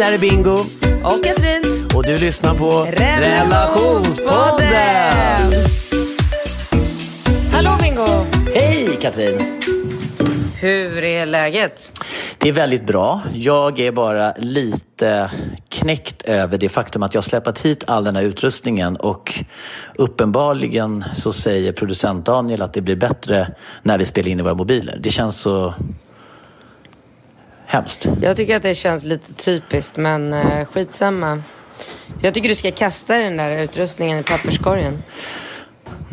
[0.00, 0.56] Där är Bingo.
[1.04, 1.62] Och Katrin.
[1.94, 5.52] Och du lyssnar på Relationspodden.
[7.52, 8.06] Hallå Bingo!
[8.54, 9.60] Hej Katrin!
[10.60, 12.00] Hur är läget?
[12.38, 13.20] Det är väldigt bra.
[13.34, 15.30] Jag är bara lite
[15.68, 19.44] knäckt över det faktum att jag släppt hit all den här utrustningen och
[19.94, 24.54] uppenbarligen så säger producent Daniel att det blir bättre när vi spelar in i våra
[24.54, 24.98] mobiler.
[25.00, 25.74] Det känns så
[27.70, 28.08] hemskt.
[28.22, 31.42] Jag tycker att det känns lite typiskt, men uh, skitsamma.
[32.22, 35.02] Jag tycker du ska kasta den där utrustningen i papperskorgen.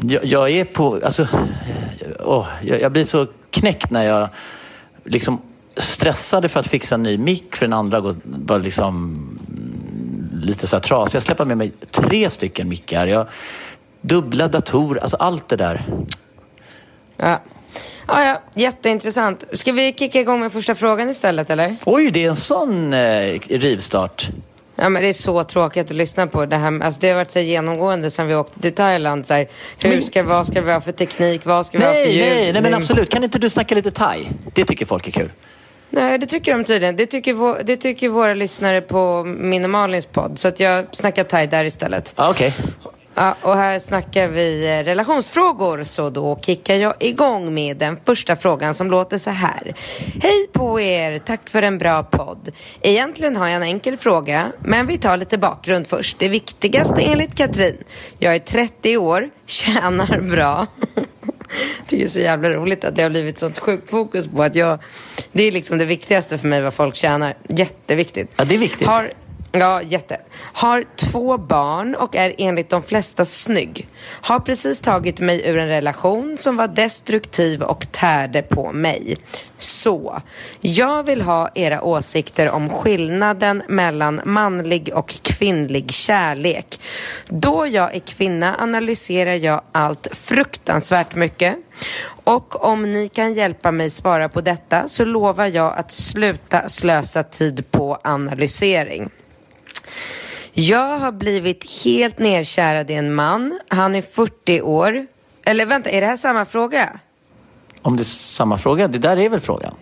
[0.01, 1.27] Jag, jag är på, alltså,
[2.19, 4.29] åh, jag, jag blir så knäckt när jag
[5.03, 5.41] liksom
[5.77, 9.19] stressade för att fixa en ny mick för den andra var liksom
[10.33, 11.15] lite så här trasig.
[11.15, 13.07] Jag släpper med mig tre stycken mickar.
[13.07, 13.27] Jag,
[14.01, 15.85] dubbla datorer, alltså allt det där.
[17.17, 17.39] Ja.
[18.07, 19.43] Ja, ja, jätteintressant.
[19.53, 21.75] Ska vi kicka igång med första frågan istället, eller?
[21.85, 24.29] Oj, det är en sån eh, rivstart.
[24.75, 26.45] Ja, men det är så tråkigt att lyssna på.
[26.45, 29.25] Det, här, alltså, det har varit så genomgående sedan vi åkte till Thailand.
[29.25, 29.47] Så här,
[29.83, 31.45] hur ska, vad ska vi ha för teknik?
[31.45, 32.25] Vad ska vi nej, ha för ljud?
[32.25, 33.09] Nej, nej, men absolut.
[33.09, 34.27] Kan inte du snacka lite thai?
[34.53, 35.31] Det tycker folk är kul.
[35.89, 36.95] Nej, det tycker de tydligen.
[36.95, 40.39] Det tycker, vår, det tycker våra lyssnare på min och Malins podd.
[40.39, 42.13] Så att jag snackar thai där istället.
[42.15, 42.53] Ah, Okej.
[42.79, 42.91] Okay.
[43.19, 48.73] Ja, och här snackar vi relationsfrågor, så då kickar jag igång med den första frågan
[48.73, 49.75] som låter så här.
[50.21, 52.51] Hej på er, tack för en bra podd.
[52.81, 56.19] Egentligen har jag en enkel fråga, men vi tar lite bakgrund först.
[56.19, 57.77] Det viktigaste enligt Katrin.
[58.19, 60.67] Jag är 30 år, tjänar bra.
[61.89, 64.79] det är så jävla roligt att det har blivit sånt sjukt fokus på att jag...
[65.31, 67.37] Det är liksom det viktigaste för mig vad folk tjänar.
[67.49, 68.31] Jätteviktigt.
[68.35, 68.87] Ja, det är viktigt.
[68.87, 69.11] Har
[69.51, 70.21] Ja, jätte.
[70.53, 73.87] Har två barn och är enligt de flesta snygg.
[74.21, 79.17] Har precis tagit mig ur en relation som var destruktiv och tärde på mig.
[79.57, 80.21] Så,
[80.61, 86.79] jag vill ha era åsikter om skillnaden mellan manlig och kvinnlig kärlek.
[87.29, 91.55] Då jag är kvinna analyserar jag allt fruktansvärt mycket.
[92.23, 97.23] Och om ni kan hjälpa mig svara på detta så lovar jag att sluta slösa
[97.23, 99.09] tid på analysering.
[100.53, 103.59] Jag har blivit helt nerkärad i en man.
[103.67, 105.07] Han är 40 år.
[105.45, 106.99] Eller vänta, är det här samma fråga?
[107.81, 108.87] Om det är samma fråga?
[108.87, 109.73] Det där är väl frågan?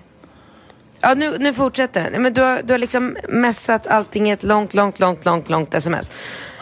[1.01, 2.21] Ja, nu, nu fortsätter den.
[2.21, 5.73] Men du har, du har liksom messat allting i ett långt, långt, långt, långt, långt
[5.73, 6.11] sms.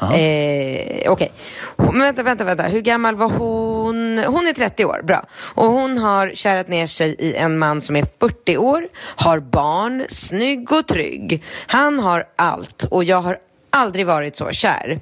[0.02, 1.10] Eh, Okej.
[1.10, 1.30] Okay.
[1.78, 2.64] Men vänta, vänta, vänta.
[2.64, 4.18] Hur gammal var hon?
[4.28, 5.26] Hon är 30 år, bra.
[5.56, 10.06] Och hon har kärat ner sig i en man som är 40 år, har barn,
[10.10, 11.44] snygg och trygg.
[11.68, 13.38] Han har allt och jag har
[13.74, 15.00] aldrig varit så kär.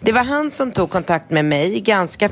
[0.00, 2.28] Det var han som tog kontakt med mig ganska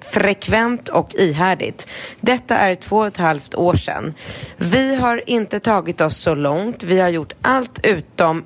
[0.00, 1.88] frekvent och ihärdigt.
[2.20, 4.14] Detta är två och ett halvt år sedan.
[4.56, 6.82] Vi har inte tagit oss så långt.
[6.82, 8.44] Vi har gjort allt utom...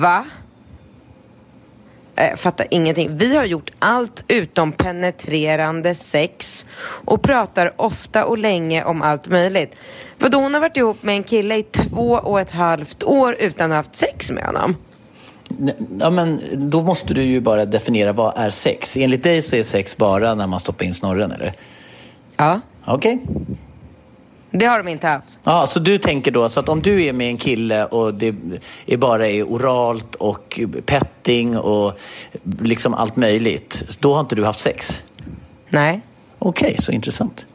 [0.00, 0.24] Va?
[2.16, 3.16] Eh, Jag fattar ingenting.
[3.16, 6.66] Vi har gjort allt utom penetrerande sex
[7.04, 9.76] och pratar ofta och länge om allt möjligt.
[10.18, 13.64] Vadå, hon har varit ihop med en kille i två och ett halvt år utan
[13.64, 14.76] att ha haft sex med honom?
[16.00, 16.40] Ja, men
[16.70, 18.96] då måste du ju bara definiera vad är sex.
[18.96, 21.52] Enligt dig så är sex bara när man stoppar in snorren, eller?
[22.36, 22.60] Ja.
[22.84, 23.18] Okej.
[23.24, 23.44] Okay.
[24.50, 25.38] Det har de inte haft.
[25.44, 28.34] Ja, så du tänker då så att om du är med en kille och det
[28.86, 31.98] är bara är oralt och petting och
[32.60, 35.02] liksom allt möjligt, då har inte du haft sex?
[35.68, 36.00] Nej.
[36.38, 37.46] Okej, okay, så intressant.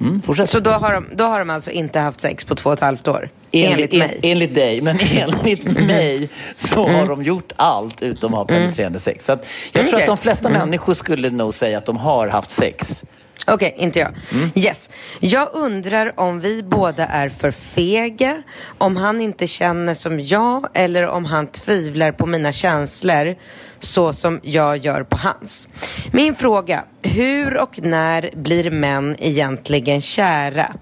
[0.00, 0.50] Mm, fortsätt.
[0.50, 2.80] Så då har, de, då har de alltså inte haft sex på två och ett
[2.80, 3.28] halvt år?
[3.52, 4.20] Enligt, enligt mig?
[4.22, 7.00] En, enligt dig, men enligt mig så mm.
[7.00, 9.24] har de gjort allt utom att ha penetrerande sex.
[9.24, 9.40] Så jag
[9.72, 10.00] tror okay.
[10.00, 10.60] att de flesta mm.
[10.60, 13.04] människor skulle nog säga att de har haft sex.
[13.46, 14.12] Okej, inte jag.
[14.54, 14.90] Yes.
[15.20, 18.42] Jag undrar om vi båda är för fega,
[18.78, 23.36] om han inte känner som jag eller om han tvivlar på mina känslor
[23.80, 25.68] så som jag gör på hans.
[26.12, 30.74] Min fråga, hur och när blir män egentligen kära?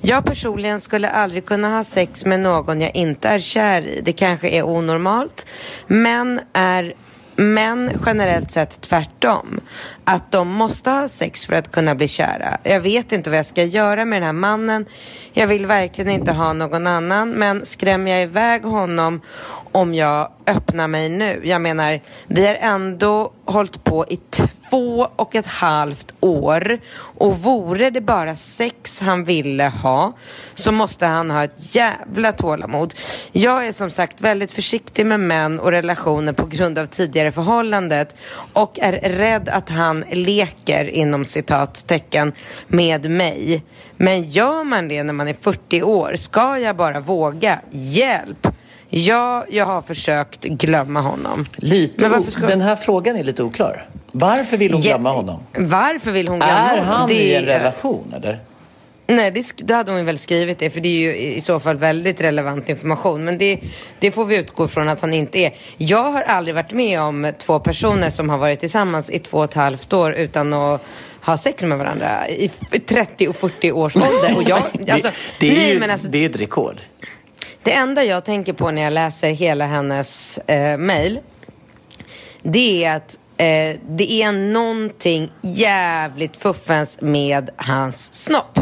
[0.00, 4.00] Jag personligen skulle aldrig kunna ha sex med någon jag inte är kär i.
[4.04, 5.46] Det kanske är onormalt,
[5.86, 6.94] men är
[7.36, 9.60] men generellt sett tvärtom.
[10.04, 12.58] Att de måste ha sex för att kunna bli kära.
[12.62, 14.86] Jag vet inte vad jag ska göra med den här mannen.
[15.32, 17.30] Jag vill verkligen inte ha någon annan.
[17.30, 19.20] Men skrämmer jag iväg honom
[19.74, 21.40] om jag öppnar mig nu?
[21.44, 26.78] Jag menar, vi har ändå hållit på i två och ett halvt år.
[26.96, 30.12] Och vore det bara sex han ville ha
[30.54, 32.94] så måste han ha ett jävla tålamod.
[33.32, 38.16] Jag är som sagt väldigt försiktig med män och relationer på grund av tidigare förhållandet
[38.52, 42.32] och är rädd att han leker inom citattecken
[42.66, 43.64] med mig.
[43.96, 46.14] Men gör man det när man är 40 år?
[46.16, 47.60] Ska jag bara våga?
[47.70, 48.48] Hjälp!
[48.96, 51.46] Ja, jag har försökt glömma honom.
[51.56, 53.88] Lite Men ska- Den här frågan är lite oklar.
[54.12, 55.40] Varför vill hon Ja, glömma honom?
[55.58, 56.86] Varför vill hon glömma Är honom?
[56.86, 58.40] han Det i en är- relation eller?
[59.06, 61.76] Nej, det, då hade hon väl skrivit det, för det är ju i så fall
[61.76, 63.24] väldigt relevant information.
[63.24, 63.60] Men det,
[63.98, 65.52] det får vi utgå från att han inte är.
[65.76, 69.44] Jag har aldrig varit med om två personer som har varit tillsammans i två och
[69.44, 70.82] ett halvt år utan att
[71.20, 72.50] ha sex med varandra i
[72.86, 74.36] 30 och 40 års ålder.
[74.36, 74.58] Och jag,
[74.90, 76.80] alltså, det, det, är nej, ju, men alltså, det är ett rekord.
[77.64, 81.20] Det enda jag tänker på när jag läser hela hennes eh, mail,
[82.42, 88.58] det är att eh, det är någonting jävligt fuffens med hans snopp.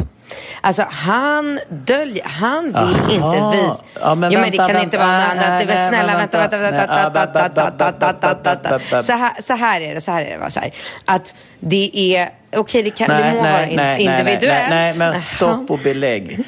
[0.61, 3.13] Alltså han döljer, han vill Aha.
[3.13, 3.85] inte visa.
[4.01, 4.83] Ja, men jo, men det kan vänta.
[4.83, 5.67] inte vara något Nej, annat.
[5.67, 6.87] Det är väl nej, snälla, vänta, vänta, vänta.
[8.93, 9.03] Nej.
[9.43, 10.75] Så här, är det, så här är det, så här.
[11.05, 14.43] Att det är, okej det, kan, det må vara in, individuellt.
[14.43, 16.39] Nej, nej, men stopp och belägg.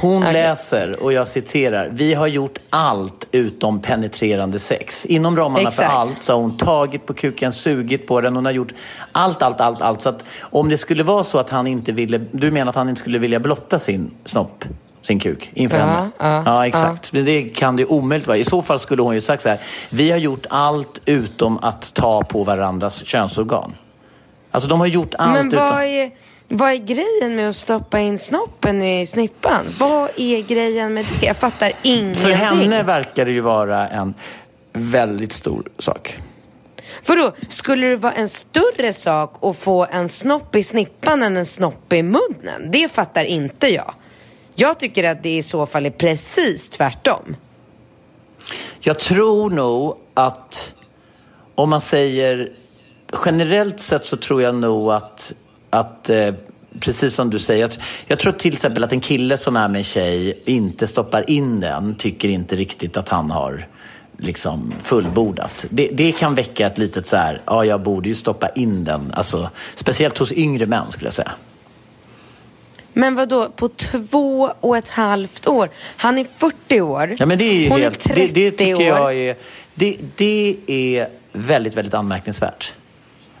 [0.00, 0.32] Hon Okej.
[0.32, 5.06] läser, och jag citerar, vi har gjort allt utom penetrerande sex.
[5.06, 5.90] Inom ramarna Exakt.
[5.90, 8.72] för allt så har hon tagit på kuken, sugit på den, hon har gjort
[9.12, 10.02] allt, allt, allt, allt.
[10.02, 12.88] Så att om det skulle vara så att han inte ville, du menar att han
[12.88, 14.64] inte skulle vilja blotta sin snopp?
[15.02, 16.08] Sin kuk inför Ja, henne?
[16.18, 17.12] ja, ja, exakt.
[17.12, 18.38] Men det kan det omöjligt vara.
[18.38, 19.60] I så fall skulle hon ju sagt så här,
[19.90, 23.74] vi har gjort allt utom att ta på varandras könsorgan.
[24.54, 26.10] Alltså de har gjort allt Men vad är,
[26.48, 29.66] vad är grejen med att stoppa in snoppen i snippan?
[29.78, 31.26] Vad är grejen med det?
[31.26, 32.22] Jag fattar ingenting.
[32.22, 34.14] För henne verkar det ju vara en
[34.72, 36.18] väldigt stor sak.
[37.02, 41.36] För då, skulle det vara en större sak att få en snopp i snippan än
[41.36, 42.70] en snopp i munnen?
[42.70, 43.94] Det fattar inte jag.
[44.54, 47.36] Jag tycker att det i så fall är precis tvärtom.
[48.80, 50.74] Jag tror nog att
[51.54, 52.52] om man säger
[53.24, 55.34] generellt sett så tror jag nog att,
[55.70, 56.34] att eh,
[56.80, 57.70] precis som du säger, jag,
[58.06, 61.60] jag tror till exempel att en kille som är med en tjej inte stoppar in
[61.60, 63.66] den, tycker inte riktigt att han har
[64.18, 65.66] liksom fullbordat.
[65.70, 69.12] Det, det kan väcka ett litet så här, ja jag borde ju stoppa in den.
[69.14, 71.32] Alltså, speciellt hos yngre män skulle jag säga.
[72.96, 75.70] Men vad då på två och ett halvt år?
[75.96, 77.14] Han är 40 år.
[77.18, 78.82] Ja, men det är ju Hon helt, är det, 30 det tycker år.
[78.82, 79.36] jag är,
[79.74, 82.72] det, det är väldigt, väldigt anmärkningsvärt.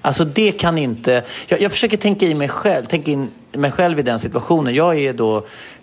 [0.04, 3.98] Alltså det kan inte, jag, jag försöker tänka i mig själv, tänka in mig själv
[3.98, 4.74] i den situationen.
[4.74, 5.36] Jag är då,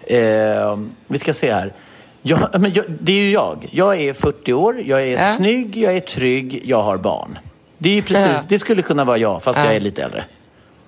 [0.08, 1.74] eh, vi ska se här.
[2.22, 3.70] Jag, men jag, det är ju jag.
[3.72, 5.36] Jag är 40 år, jag är Ja.
[5.38, 7.38] snygg, jag är trygg, jag har barn.
[7.78, 8.40] Det är ju precis, Ja.
[8.48, 9.66] det skulle kunna vara jag fast Ja.
[9.66, 10.24] jag är lite äldre.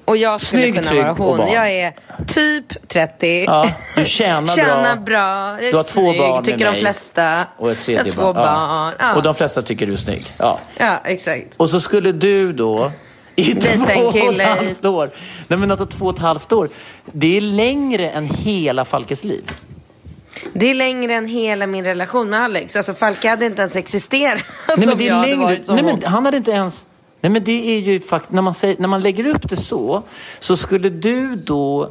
[0.06, 1.38] Och jag skulle Snygg, kunna trygg vara hon.
[1.38, 1.52] barn.
[1.54, 1.94] Jag är
[2.28, 3.44] typ 30.
[3.48, 5.04] Ja, du tjänar Tjänar bra.
[5.06, 5.56] bra.
[5.58, 6.80] Jag är Du har två snygg, barn med tycker de mig.
[6.82, 7.46] flesta.
[7.58, 8.36] Och ett jag har tredje två barn.
[8.36, 8.94] barn.
[9.00, 9.16] Ja.
[9.16, 10.25] Och de flesta tycker du är snygg.
[10.38, 10.60] Ja.
[10.78, 11.56] ja, exakt.
[11.58, 12.92] Och så skulle du då
[13.36, 15.10] i två och ett halvt år.
[15.48, 16.70] Nej men alltså två och ett halvt år.
[17.12, 19.44] Det är längre än hela Falkes liv.
[20.54, 22.75] Det är längre än hela min relation med Alex.
[22.75, 24.44] Alltså Falke hade inte ens existerat
[24.78, 25.46] Nej men det jag är hade längre.
[25.46, 26.88] varit som Nej men han hade inte ens...
[27.22, 28.32] Nej men det är ju faktiskt...
[28.32, 30.04] När man, säger, när man lägger upp det så,
[30.40, 31.90] så skulle du då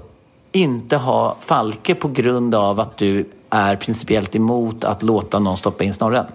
[0.53, 5.85] inte ha Falke på grund av att du är principiellt emot att låta någon stoppa
[5.85, 6.27] in snorren.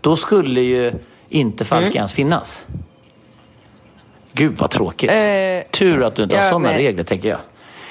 [0.00, 0.92] Då skulle ju
[1.28, 1.96] inte Falke Mm.
[1.96, 2.64] ens finnas.
[4.36, 5.10] Gud vad tråkigt.
[5.10, 7.38] Eh, Tur att du inte har ja, sådana men- regler tänker jag.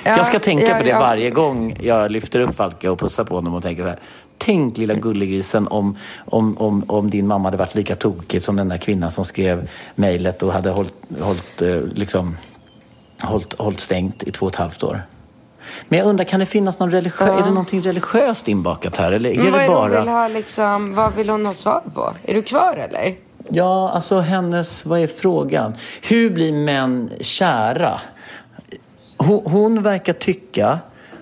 [0.04, 1.00] Ja, jag ska tänka ja, på det ja.
[1.00, 4.00] varje gång jag lyfter upp Falke och pussar på honom och tänker så här.
[4.38, 8.70] Tänk lilla gullegrisen om, om, om, om din mamma hade varit lika tokig som den
[8.70, 12.38] där kvinnan som skrev mejlet och hade hållit, hållit, eh, liksom,
[13.24, 15.02] hållit, hållit stängt i två och ett halvt år.
[15.88, 19.12] Men jag undrar, kan det finnas någon religiö- är det någonting religiöst inbakat här?
[19.12, 20.00] Eller är Men vad det bara...
[20.00, 22.14] vill ha liksom, vad vill hon ha svar på?
[22.24, 23.16] Är du kvar eller?
[23.50, 25.74] Ja, alltså hennes, vad är frågan?
[26.02, 28.02] Hur blir män kära?
[29.18, 30.80] hon, hon verkar tycka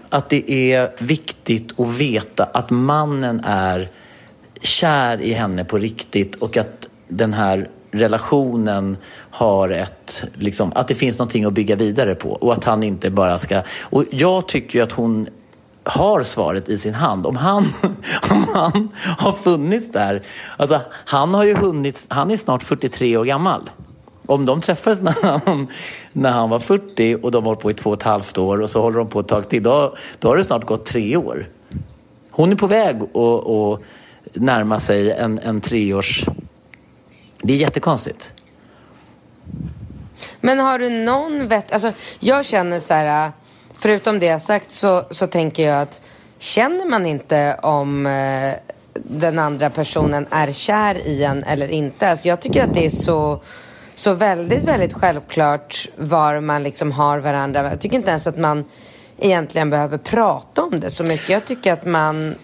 [0.10, 3.90] att det är viktigt att veta att mannen är
[4.62, 10.96] kär i henne på riktigt och att den här relationen har ett, liksom, att det
[10.96, 13.62] finns någonting att bygga vidare på och att han inte bara ska...
[13.80, 15.28] Och jag tycker ju att hon
[15.84, 17.26] har svaret i sin hand.
[17.26, 17.74] Om han,
[18.30, 20.24] om han har funnits där.
[20.58, 23.70] Alltså, han har ju hunnit, han är snart 43 år gammal.
[24.26, 25.68] Om de träffades när han,
[26.14, 28.62] när han var 40 och de har hållit på i två och ett halvt år
[28.62, 31.18] och så håller de på ett tag till, då, då har det snart gått tre
[31.18, 31.50] år.
[32.32, 33.80] Hon är på väg att, att
[34.34, 36.26] närma sig en, en treårs...
[37.42, 38.34] Det är jättekonstigt.
[40.42, 41.72] Men har du någon vett...
[41.72, 43.32] Alltså, jag känner så här,
[43.78, 46.02] förutom det jag sagt så, så tänker jag att
[46.38, 48.54] känner man inte om eh,
[48.94, 52.10] den andra personen är kär i en eller inte?
[52.10, 53.42] Alltså, jag tycker att det är så,
[53.96, 57.70] så väldigt, väldigt självklart var man liksom har varandra.
[57.70, 58.66] Jag tycker inte ens att man
[59.18, 61.30] egentligen behöver prata om det så mycket.
[61.30, 62.36] Jag tycker att man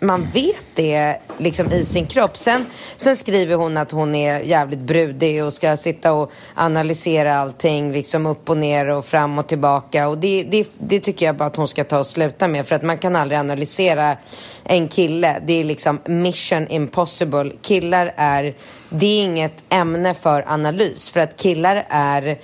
[0.00, 2.36] man vet det liksom i sin kropp.
[2.36, 7.92] Sen, sen skriver hon att hon är jävligt brudig och ska sitta och analysera allting
[7.92, 10.08] liksom upp och ner och fram och tillbaka.
[10.08, 12.66] Och det, det, det tycker jag bara att hon ska ta och sluta med.
[12.66, 14.16] För att man kan aldrig analysera
[14.64, 15.42] en kille.
[15.46, 17.52] Det är liksom mission impossible.
[17.62, 18.54] Killar är,
[18.88, 21.10] det är inget ämne för analys.
[21.10, 22.38] För att killar är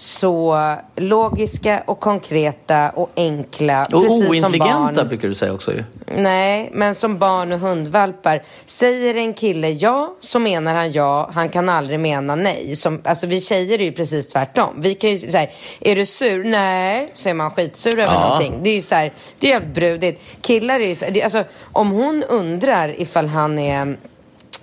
[0.00, 3.86] så logiska och konkreta och enkla.
[3.86, 5.84] Och ointelligenta brukar du säga också ju.
[6.16, 8.42] Nej, men som barn och hundvalpar.
[8.66, 11.30] Säger en kille ja, så menar han ja.
[11.34, 12.76] Han kan aldrig mena nej.
[12.76, 14.74] Som, alltså vi tjejer är ju precis tvärtom.
[14.76, 15.48] Vi kan ju säga,
[15.80, 16.44] är du sur?
[16.44, 18.28] Nej, så är man skitsur över ja.
[18.28, 18.62] någonting.
[18.62, 20.22] Det är ju så här, det är jävligt brudigt.
[20.40, 23.96] Killar är ju så här, det, alltså om hon undrar ifall han är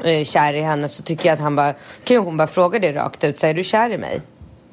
[0.04, 1.74] eh, kär i henne så tycker jag att han bara,
[2.04, 3.40] kan ju hon bara fråga det rakt ut.
[3.40, 4.22] Säger du kär i mig?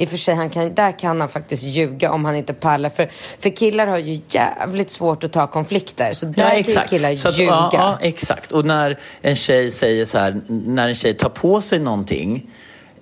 [0.03, 2.91] I och för sig, han kan, där kan han faktiskt ljuga om han inte pallar.
[2.91, 6.13] För, för killar har ju jävligt svårt att ta konflikter.
[6.13, 6.91] Så där ja, exakt.
[6.91, 7.51] kan killar så att, ljuga.
[7.51, 8.53] Ja, ja, exakt.
[8.53, 12.51] Och när en tjej säger så här, när en tjej tar på sig någonting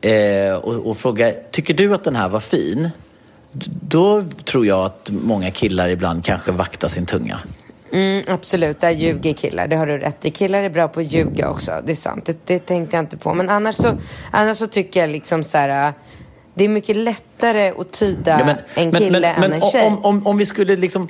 [0.00, 2.90] eh, och, och frågar, tycker du att den här var fin?
[3.88, 7.40] Då tror jag att många killar ibland kanske vaktar sin tunga.
[7.92, 9.66] Mm, absolut, där ljuger killar.
[9.66, 10.30] Det har du rätt i.
[10.30, 11.82] Killar är bra på att ljuga också.
[11.84, 12.26] Det är sant.
[12.26, 13.34] Det, det tänkte jag inte på.
[13.34, 13.98] Men annars så,
[14.30, 15.92] annars så tycker jag liksom så här
[16.60, 19.86] det är mycket lättare att tyda ja, men, en kille men, men, än en tjej.
[19.86, 21.08] Om, om, om vi skulle liksom...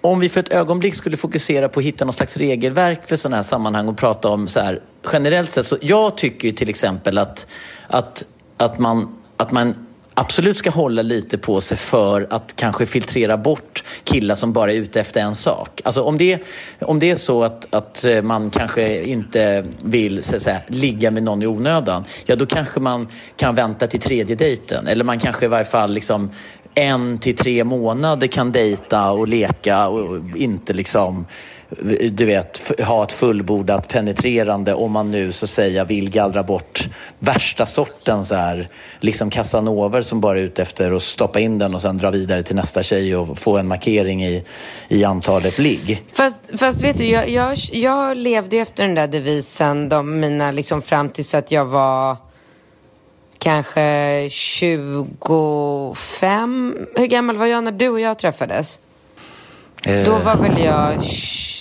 [0.00, 3.36] Om vi för ett ögonblick skulle fokusera på att hitta någon slags regelverk för sådana
[3.36, 4.80] här sammanhang och prata om så här
[5.12, 5.66] generellt sett.
[5.66, 7.46] Så jag tycker till exempel att,
[7.86, 8.24] att,
[8.56, 9.86] att, man, att man
[10.20, 14.76] absolut ska hålla lite på sig för att kanske filtrera bort killar som bara är
[14.76, 15.80] ute efter en sak.
[15.84, 16.42] Alltså om det,
[16.80, 21.22] om det är så att, att eh, man kanske inte vill så säga, ligga med
[21.22, 24.86] någon i onödan, ja då kanske man kan vänta till tredje dejten.
[24.86, 26.30] Eller man kanske i varje fall liksom
[26.74, 31.26] en till tre månader kan dejta och leka och inte liksom
[32.10, 36.88] du vet, ha ett fullbordat penetrerande om man nu så att säga vill gallra bort
[37.18, 38.68] värsta sorten så här,
[39.00, 42.42] liksom casanover som bara är ute efter att stoppa in den och sen dra vidare
[42.42, 44.44] till nästa tjej och få en markering i,
[44.88, 46.02] i antalet ligg.
[46.12, 50.82] Fast, fast vet du, jag, jag, jag levde efter den där devisen de, mina, liksom,
[50.82, 52.16] fram tills att jag var
[53.40, 56.76] kanske 25.
[56.96, 58.78] Hur gammal var jag när du och jag träffades?
[59.86, 60.04] Eh.
[60.04, 61.02] Då var väl jag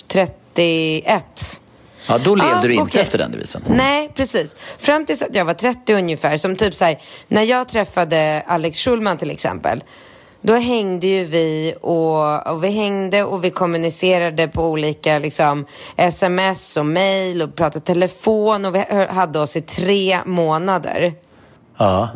[0.07, 1.61] 31.
[2.07, 3.01] Ja, då levde ah, du inte okay.
[3.01, 3.61] efter den devisen.
[3.67, 4.55] Nej, precis.
[4.77, 8.79] Fram tills att jag var 30 ungefär, som typ så här, när jag träffade Alex
[8.79, 9.83] Schulman till exempel,
[10.41, 15.65] då hängde ju vi och, och, vi hängde och vi kommunicerade på olika liksom,
[15.97, 21.13] sms och mail och pratade telefon och vi hade oss i tre månader.
[21.79, 22.09] Ja.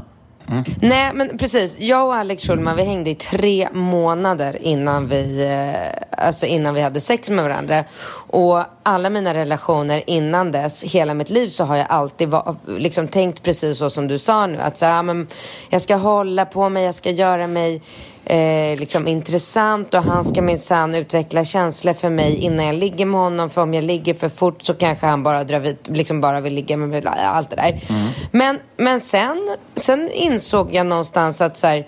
[0.49, 0.63] Mm.
[0.81, 1.79] Nej, men precis.
[1.79, 6.81] Jag och Alex Schulman, vi hängde i tre månader innan vi, eh, alltså innan vi
[6.81, 7.83] hade sex med varandra.
[8.27, 13.07] Och alla mina relationer innan dess, hela mitt liv, så har jag alltid var, liksom
[13.07, 14.57] tänkt precis så som du sa nu.
[14.57, 15.27] Att så, ja, men
[15.69, 17.81] jag ska hålla på mig, jag ska göra mig
[18.25, 23.19] eh, liksom intressant och han ska minsann utveckla känslor för mig innan jag ligger med
[23.19, 23.49] honom.
[23.49, 26.53] För om jag ligger för fort så kanske han bara, drar vid, liksom bara vill
[26.53, 27.03] ligga med mig.
[27.05, 27.69] Allt det där.
[27.69, 28.07] Mm.
[28.31, 31.87] Men, men sen, sen insåg jag någonstans att så här,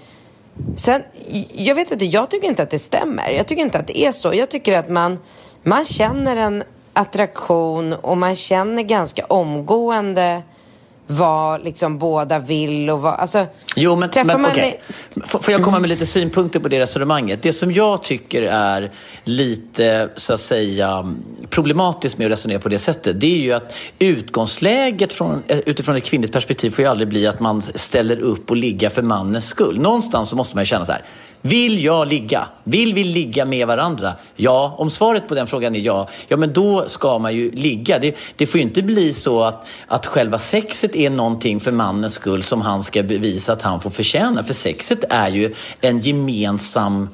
[0.76, 1.04] Sen,
[1.54, 3.30] jag vet inte, jag tycker inte att det stämmer.
[3.30, 4.34] Jag tycker inte att det är så.
[4.34, 5.20] Jag tycker att man,
[5.64, 6.64] man känner en
[6.94, 10.42] attraktion och man känner ganska omgående
[11.08, 13.46] vad liksom båda vill och vad, alltså...
[13.76, 14.52] Jo, men, men man...
[14.52, 14.74] Okay.
[15.26, 17.44] Får jag komma med lite synpunkter på det resonemanget?
[17.44, 18.92] Det som jag tycker är
[19.24, 21.14] lite, så att säga,
[21.50, 25.96] problematiskt med att resonera på det sättet, det är ju att utgångsläget från, eh, utifrån
[25.96, 29.48] ett kvinnligt perspektiv får ju aldrig bli att man ställer upp och ligga för mannens
[29.48, 29.80] skull.
[29.80, 31.02] Någonstans så måste man ju känna så här,
[31.46, 32.48] vill jag ligga?
[32.64, 34.14] Vill vi ligga med varandra?
[34.36, 38.00] Ja, om svaret på den frågan är ja, ja men då ska man ju ligga.
[38.00, 42.14] Det, det får ju inte bli så att, att själva sexet är någonting för mannens
[42.14, 44.44] skull som han ska bevisa att han får förtjäna.
[44.44, 47.10] För sexet är ju en gemensam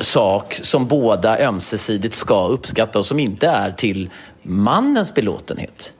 [0.00, 4.10] sak som båda ömsesidigt ska uppskatta och som inte är till
[4.42, 5.92] mannens belåtenhet.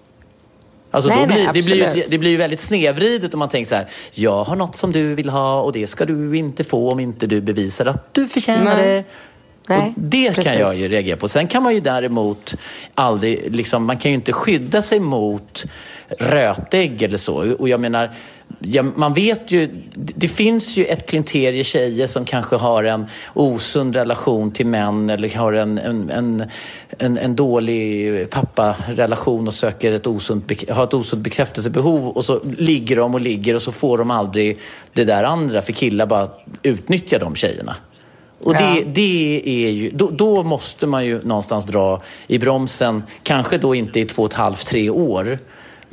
[0.94, 3.48] Alltså Nej, då blir, nej, det, blir ju, det blir ju väldigt snedvridet om man
[3.48, 3.86] tänker så här.
[4.12, 7.26] Jag har något som du vill ha och det ska du inte få om inte
[7.26, 8.86] du bevisar att du förtjänar Nej.
[8.86, 9.04] det.
[9.68, 10.52] Nej, det precis.
[10.52, 11.28] kan jag ju reagera på.
[11.28, 12.54] Sen kan man ju däremot
[12.94, 15.64] aldrig, liksom, man kan ju inte skydda sig mot
[16.18, 17.54] rötägg eller så.
[17.54, 18.14] Och jag menar,
[18.58, 23.96] ja, man vet ju, det finns ju ett klinterie tjejer som kanske har en osund
[23.96, 26.44] relation till män eller har en, en, en,
[26.98, 32.96] en, en dålig papparelation och söker ett osunt, har ett osunt bekräftelsebehov och så ligger
[32.96, 34.58] de och ligger och så får de aldrig
[34.92, 36.28] det där andra för killar bara
[36.62, 37.76] utnyttjar de tjejerna.
[38.44, 38.58] Och Ja.
[38.58, 43.02] det, det är ju, då, då måste man ju någonstans dra i bromsen.
[43.22, 45.38] Kanske då inte i två och ett halvt, tre år.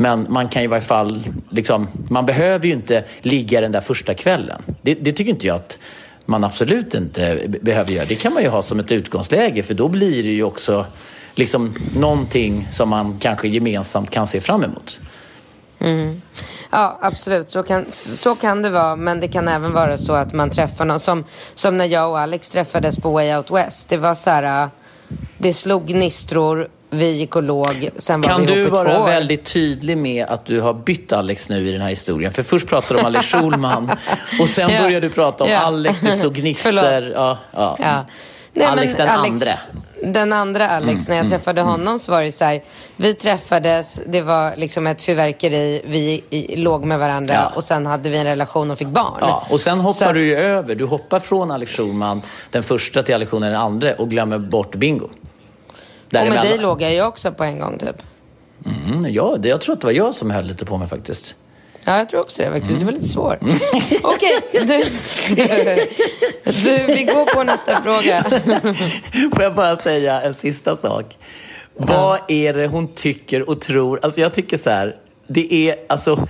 [0.01, 3.81] Men man kan ju i varje fall, liksom, man behöver ju inte ligga den där
[3.81, 4.61] första kvällen.
[4.81, 5.77] Det, det tycker inte jag att
[6.25, 8.05] man absolut inte behöver göra.
[8.05, 10.85] Det kan man ju ha som ett utgångsläge för då blir det ju också
[11.35, 14.99] liksom någonting som man kanske gemensamt kan se fram emot.
[15.79, 16.21] Mm.
[16.69, 17.49] Ja, absolut.
[17.49, 18.95] Så kan, så kan det vara.
[18.95, 20.99] Men det kan även vara så att man träffar någon.
[20.99, 21.23] Som,
[21.55, 23.89] som när jag och Alex träffades på Way Out West.
[23.89, 24.63] Det var så här...
[24.63, 24.69] Äh,
[25.37, 26.67] det slog gnistror.
[26.93, 27.89] Vi gick och låg.
[27.97, 29.05] Sen var Kan vi du ihop i två vara år.
[29.07, 32.33] väldigt tydlig med att du har bytt Alex nu i den här historien?
[32.33, 33.91] För först pratade du om Alex Schulman
[34.41, 34.81] och sen Ja.
[34.81, 35.59] började du prata om Ja.
[35.59, 36.53] Alex, det slog.
[36.57, 36.83] Förlåt.
[37.15, 37.77] Ja, ja.
[37.79, 38.05] Ja.
[38.53, 39.51] Nej, Alex den andra.
[40.03, 42.63] Den andra Alex, Mm, när jag träffade honom så var det så här,
[42.95, 47.51] vi träffades, det var liksom ett fyrverkeri, vi i, låg med varandra Ja.
[47.55, 49.17] och sen hade vi en relation och fick barn.
[49.19, 50.75] Ja, och sen hoppar Så- du ju över.
[50.75, 54.75] Du hoppar från Alex Schulman, den första till Alex Schulman, den andra och glömmer bort
[54.75, 55.09] Bingo.
[56.19, 58.03] Och med dig låg jag ju också på en gång typ.
[58.65, 61.35] Mm, ja, det, jag tror att det var jag som höll lite på mig faktiskt.
[61.83, 62.79] Ja, jag tror också det faktiskt.
[62.79, 63.37] Du var lite svår.
[63.41, 63.55] Mm.
[64.03, 64.59] Okej, du,
[66.63, 68.23] du, vi går på nästa fråga.
[69.33, 71.17] Får jag bara säga en sista sak?
[71.73, 73.99] Vad är det hon tycker och tror?
[74.01, 74.95] Alltså jag tycker så här,
[75.27, 76.27] det är alltså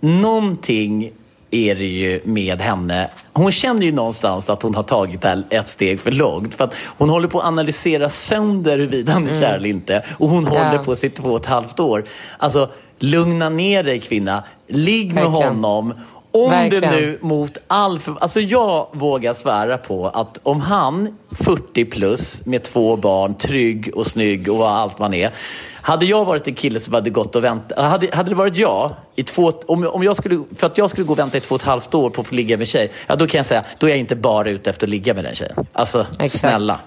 [0.00, 1.12] någonting
[1.56, 3.10] är det ju med henne.
[3.32, 6.54] Hon känner ju någonstans att hon har tagit det här ett steg för långt.
[6.54, 10.04] För att hon håller på att analysera sönder huruvida han är kär eller inte.
[10.18, 12.04] Och hon håller på sitt två och ett halvt år.
[12.38, 14.42] Alltså, lugna ner dig kvinna.
[14.68, 15.94] Ligg med honom.
[16.44, 16.92] Om Verkligen.
[16.92, 18.16] det nu mot all för...
[18.20, 24.06] Alltså jag vågar svära på att om han, 40 plus, med två barn, trygg och
[24.06, 25.30] snygg och allt man är.
[25.74, 28.94] Hade jag varit en kille som hade gått och väntat, hade, hade det varit jag,
[29.14, 31.54] i två, om, om jag skulle, för att jag skulle gå och vänta i två
[31.54, 33.64] och ett halvt år på att få ligga med tjej, ja då kan jag säga,
[33.78, 35.66] då är jag inte bara ute efter att ligga med den tjejen.
[35.72, 36.30] Alltså, Exakt.
[36.30, 36.78] snälla.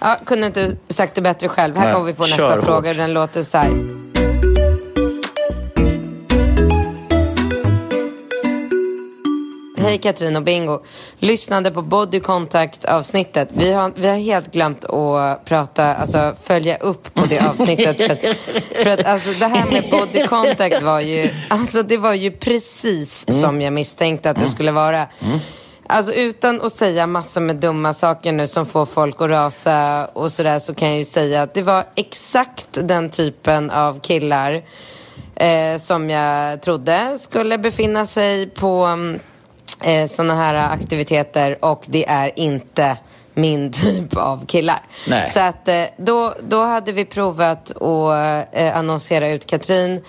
[0.00, 1.76] Ja, kunde inte sagt det bättre själv.
[1.76, 2.64] Här går vi på kör nästa hårt.
[2.64, 2.92] fråga.
[2.92, 3.99] Den låter så här.
[9.80, 10.82] Hej Katrin och Bingo.
[11.18, 13.48] Lyssnade på Body Contact avsnittet.
[13.52, 17.96] Vi har, vi har helt glömt att prata, alltså följa upp på det avsnittet.
[17.96, 18.36] för att,
[18.82, 23.40] för att alltså, det här med Body Contact var ju, alltså det var ju precis
[23.40, 25.06] som jag misstänkte att det skulle vara.
[25.86, 30.32] Alltså utan att säga massor med dumma saker nu som får folk att rasa och
[30.32, 34.62] sådär så kan jag ju säga att det var exakt den typen av killar
[35.34, 39.20] eh, som jag trodde skulle befinna sig på mm,
[39.84, 42.96] eh, sådana här aktiviteter och det är inte
[43.34, 44.82] min typ av killar.
[45.08, 45.30] Nej.
[45.30, 50.02] Så att eh, då, då hade vi provat att eh, annonsera ut Katrin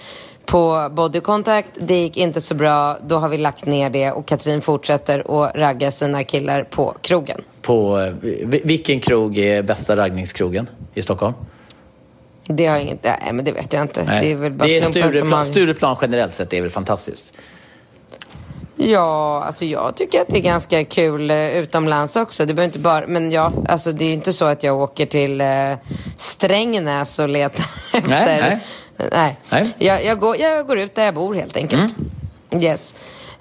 [0.46, 1.70] på Body Contact.
[1.80, 2.98] Det gick inte så bra.
[3.08, 7.42] Då har vi lagt ner det och Katrin fortsätter att ragga sina killar på krogen.
[7.62, 11.34] På, eh, vi- vilken krog är bästa raggningskrogen i Stockholm?
[12.44, 14.04] Det har jag inget, nej men det vet jag inte.
[14.04, 15.44] Det är väl bara det är Stureplan, har...
[15.44, 17.34] Stureplan generellt sett är väl fantastiskt.
[18.84, 22.46] Ja, alltså jag tycker att det är ganska kul eh, utomlands också.
[22.46, 25.42] Det behöver inte bara, men ja, alltså det är inte så att jag åker till
[25.42, 25.48] eh,
[26.18, 28.10] Strängnäs och letar efter...
[28.10, 28.40] nej.
[28.40, 28.60] nej.
[29.12, 29.38] Nej.
[29.50, 29.72] Mm.
[29.78, 31.96] Jag, jag, går, jag går ut där jag bor helt enkelt.
[32.60, 32.96] Yes.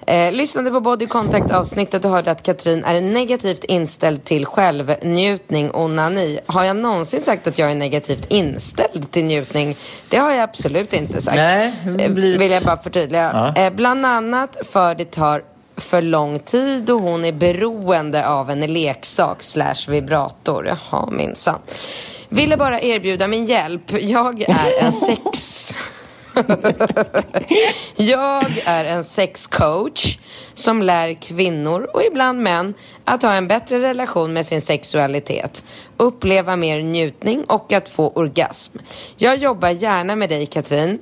[0.07, 5.71] Eh, lyssnade på Body Contact avsnittet och hörde att Katrin är negativt inställd till självnjutning
[5.71, 6.39] och onani.
[6.45, 9.77] Har jag någonsin sagt att jag är negativt inställd till njutning?
[10.09, 11.35] Det har jag absolut inte sagt.
[11.35, 13.51] Nej, Eh, blir ett- Vill jag bara förtydliga.
[13.55, 13.61] Ja.
[13.61, 15.43] Eh, bland annat för det tar
[15.77, 20.67] för lång tid och hon är beroende av en leksak slash vibrator.
[20.91, 21.59] Jaha, minsann.
[22.29, 23.81] Ville bara erbjuda min hjälp.
[24.01, 24.93] Jag är en
[25.33, 25.73] sex...
[27.95, 30.17] jag är en sexcoach
[30.53, 32.73] som lär kvinnor och ibland män
[33.05, 35.65] att ha en bättre relation med sin sexualitet,
[35.97, 38.77] uppleva mer njutning och att få orgasm.
[39.17, 40.99] Jag jobbar gärna med dig Katrin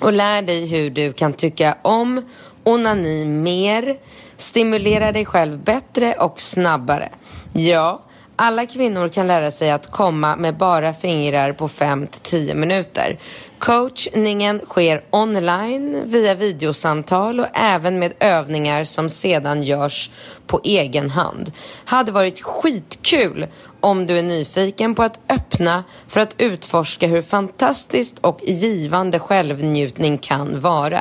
[0.00, 2.22] och lär dig hur du kan tycka om
[2.64, 3.96] onani mer,
[4.36, 7.08] stimulera dig själv bättre och snabbare.
[7.52, 8.03] Ja,
[8.36, 13.18] alla kvinnor kan lära sig att komma med bara fingrar på 5-10 minuter.
[13.58, 20.10] Coachningen sker online via videosamtal och även med övningar som sedan görs
[20.46, 21.52] på egen hand.
[21.84, 23.46] Hade varit skitkul
[23.80, 30.18] om du är nyfiken på att öppna för att utforska hur fantastiskt och givande självnjutning
[30.18, 31.00] kan vara.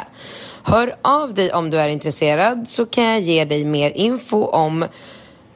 [0.63, 4.85] Hör av dig om du är intresserad så kan jag ge dig mer info om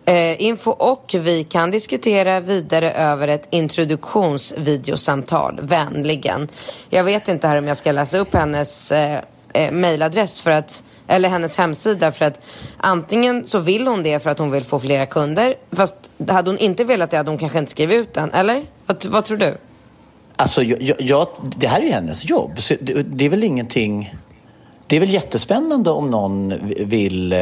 [0.07, 5.59] eh, info och vi kan diskutera vidare över ett introduktionsvideosamtal.
[5.63, 6.47] Vänligen.
[6.89, 9.19] Jag vet inte här om jag ska läsa upp hennes eh,
[9.53, 9.71] eh,
[10.43, 12.41] för att, eller hennes hemsida för att
[12.77, 15.95] antingen så vill hon det för att hon vill få flera kunder fast
[16.27, 18.65] hade hon inte velat det hade hon kanske inte skrivit ut den, eller?
[18.85, 19.57] Vad, vad tror du?
[20.35, 22.61] Alltså, jag, jag, det här är ju hennes jobb.
[22.61, 24.15] Så det, det är väl ingenting...
[24.89, 27.39] Det är väl jättespännande om någon vill eh,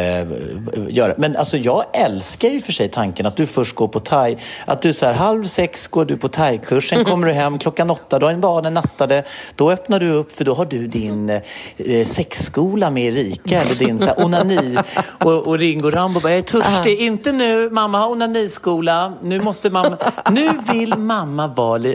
[0.89, 4.37] göra Men alltså jag älskar ju för sig tanken att du först går på thai.
[4.65, 7.89] Att du så här, halv sex går du på thai-kurs, sen kommer du hem klockan
[7.89, 9.23] åtta, då är barnen nattade.
[9.55, 11.29] Då öppnar du upp för då har du din
[11.77, 14.77] eh, sexskola med Erika eller din så här, onani.
[15.23, 16.99] Och, och Ringo Rambo bara, jag är törstig.
[16.99, 19.13] Inte nu, mamma har onaniskola.
[19.23, 19.97] Nu måste mamma...
[20.31, 21.93] Nu vill mamma vara.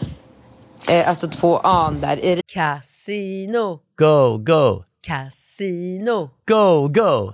[0.89, 2.41] Eh, alltså två A där.
[2.53, 3.79] Casino.
[3.97, 4.83] Go, go.
[5.01, 6.29] Casino.
[6.47, 7.33] Go, go.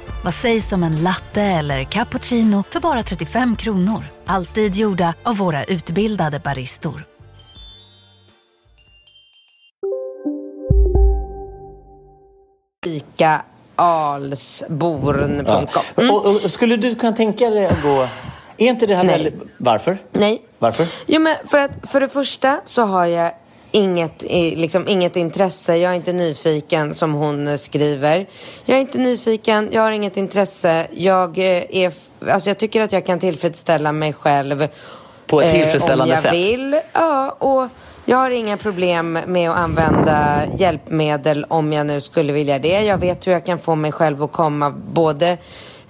[0.23, 4.03] Vad sägs om en latte eller cappuccino för bara 35 kronor?
[4.25, 7.05] Alltid gjorda av våra utbildade baristor.
[12.85, 13.41] Ika
[13.75, 15.67] alsborn.com.
[15.97, 16.11] Mm.
[16.11, 18.07] Och, och, skulle du kunna tänka dig att gå...
[18.57, 19.13] Är inte det här Nej.
[19.13, 19.41] väldigt...
[19.57, 19.97] Varför?
[20.11, 20.41] Nej.
[20.59, 20.87] Varför?
[21.05, 23.33] Jo, men för, att, för det första så har jag
[23.71, 24.21] inget,
[24.55, 25.77] liksom, inget intresse.
[25.77, 28.27] Jag är inte nyfiken som hon skriver.
[28.65, 30.87] Jag är inte nyfiken, jag har inget intresse.
[30.91, 31.93] Jag, eh, är,
[32.29, 34.67] alltså, jag tycker att jag kan tillfredsställa mig själv.
[35.27, 36.33] På ett tillfredsställande eh, om jag sätt?
[36.33, 36.79] vill.
[36.93, 37.67] Ja, och
[38.05, 42.81] jag har inga problem med att använda hjälpmedel om jag nu skulle vilja det.
[42.81, 45.37] Jag vet hur jag kan få mig själv att komma både Eh,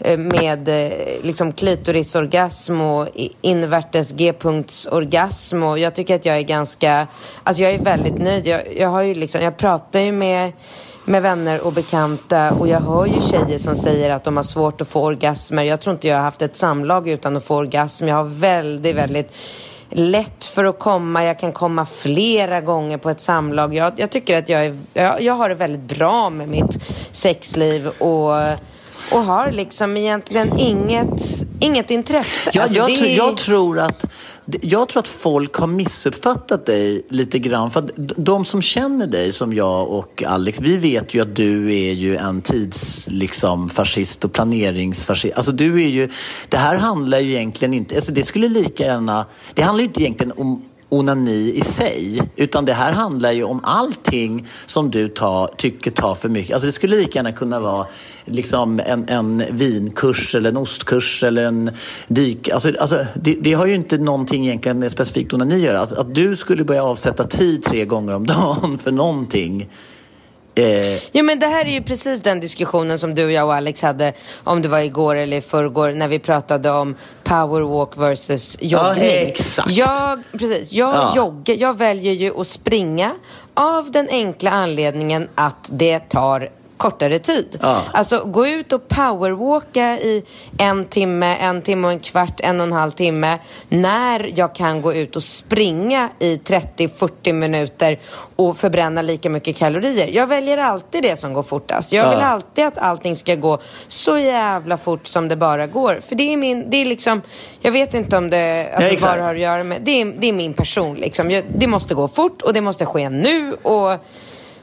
[0.03, 3.07] Eh, med eh, liksom klitorisorgasm och
[3.41, 7.07] invärtes g-punktsorgasm och jag tycker att jag är ganska,
[7.43, 8.47] alltså jag är väldigt nöjd.
[8.47, 10.51] Jag, jag har ju liksom, jag pratar ju med
[11.05, 14.81] med vänner och bekanta och jag hör ju tjejer som säger att de har svårt
[14.81, 15.63] att få orgasmer.
[15.63, 18.07] Jag tror inte jag har haft ett samlag utan att få orgasm.
[18.07, 19.35] Jag har väldigt, väldigt
[19.89, 21.25] lätt för att komma.
[21.25, 23.73] Jag kan komma flera gånger på ett samlag.
[23.73, 26.79] Jag, jag tycker att jag, är, jag, jag har det väldigt bra med mitt
[27.11, 28.35] sexliv och
[29.11, 32.51] och har liksom egentligen inget, inget intresse.
[32.53, 32.97] Ja, alltså, jag, det...
[32.97, 34.05] tror, jag, tror att,
[34.45, 37.71] jag tror att folk har missuppfattat dig lite grann.
[37.71, 41.93] För de som känner dig som jag och Alex, vi vet ju att du är
[41.93, 43.69] ju en tidsfascist liksom,
[44.23, 45.37] och planeringsfascist.
[45.37, 46.09] Alltså du är ju,
[46.49, 50.01] det här handlar ju egentligen inte, alltså det skulle lika gärna, det handlar ju inte
[50.01, 52.21] egentligen om onani i sig.
[52.35, 56.53] Utan det här handlar ju om allting som du tar, tycker tar för mycket.
[56.53, 57.87] Alltså det skulle lika gärna kunna vara
[58.25, 61.71] liksom en, en vinkurs eller en ostkurs eller en
[62.07, 62.49] dyk...
[62.49, 65.81] Alltså, alltså det, det, har ju inte någonting egentligen med specifikt onani att göra.
[65.81, 69.69] Att, att du skulle börja avsätta tid tre gånger om dagen för någonting
[70.55, 70.99] Eh...
[71.11, 73.81] Jo men det här är ju precis den diskussionen som du, och jag och Alex
[73.81, 79.03] hade om det var igår eller i förrgår när vi pratade om powerwalk versus joggning.
[79.03, 79.71] Ja, exakt.
[79.71, 81.13] Jag, precis, jag ja.
[81.15, 83.11] joggar, jag väljer ju att springa
[83.53, 86.49] av den enkla anledningen att det tar
[86.81, 87.57] kortare tid.
[87.61, 87.81] Ja.
[87.93, 90.23] Alltså gå ut och powerwalka i
[90.57, 93.39] en timme, en timme och en kvart, en och en halv timme
[93.69, 97.99] när jag kan gå ut och springa i 30-40 minuter
[98.35, 100.07] och förbränna lika mycket kalorier.
[100.07, 101.91] Jag väljer alltid det som går fortast.
[101.91, 102.25] Jag vill ja.
[102.25, 105.99] alltid att allting ska gå så jävla fort som det bara går.
[106.07, 107.21] För det är min, det är liksom,
[107.59, 110.05] jag vet inte om det, alltså ja, vad det har att göra med, det är,
[110.05, 111.31] det är min person liksom.
[111.31, 113.99] Jag, det måste gå fort och det måste ske nu och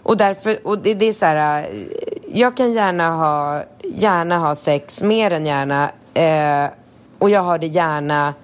[0.03, 1.67] och därför, och det, det, är så här, eh,
[2.33, 5.91] jag kan gärna ha, gärna ha sex, mer än gärna.
[6.15, 6.71] Eh,
[7.19, 8.35] och jag har det gärna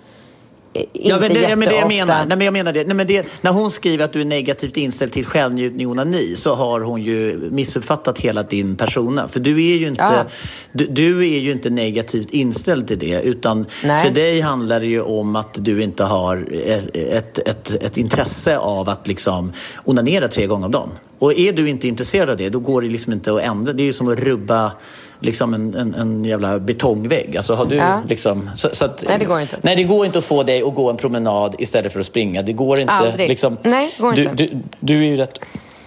[0.74, 1.56] inte ja, men det, jätteofta.
[1.56, 2.84] Men det jag menar, nej, men jag menar det.
[2.84, 3.26] Nej, men det.
[3.40, 7.02] När hon skriver att du är negativt inställd till självnjutning och onani så har hon
[7.02, 9.28] ju missuppfattat hela din persona.
[9.28, 10.24] För du är ju inte, ja.
[10.72, 13.22] du, du, är ju inte negativt inställd till det.
[13.22, 14.06] Utan nej.
[14.06, 18.58] för dig handlar det ju om att du inte har ett, ett, ett, ett intresse
[18.58, 19.52] av att liksom
[19.84, 20.90] onanera tre gånger om dagen.
[21.18, 23.72] Och är du inte intresserad av det, då går det liksom inte att ändra.
[23.72, 24.72] Det är ju som att rubba
[25.20, 27.36] liksom en, en, en jävla betongvägg.
[27.36, 28.02] Alltså har du ja.
[28.08, 29.56] liksom, så, så att, nej, det går inte.
[29.62, 32.42] Nej, det går inte att få dig att gå en promenad istället för att springa.
[32.42, 32.92] Det går inte.
[32.92, 33.28] Aldrig.
[33.28, 34.34] Liksom, nej, det går du, inte.
[34.34, 34.48] Du,
[34.80, 35.38] du är ju rätt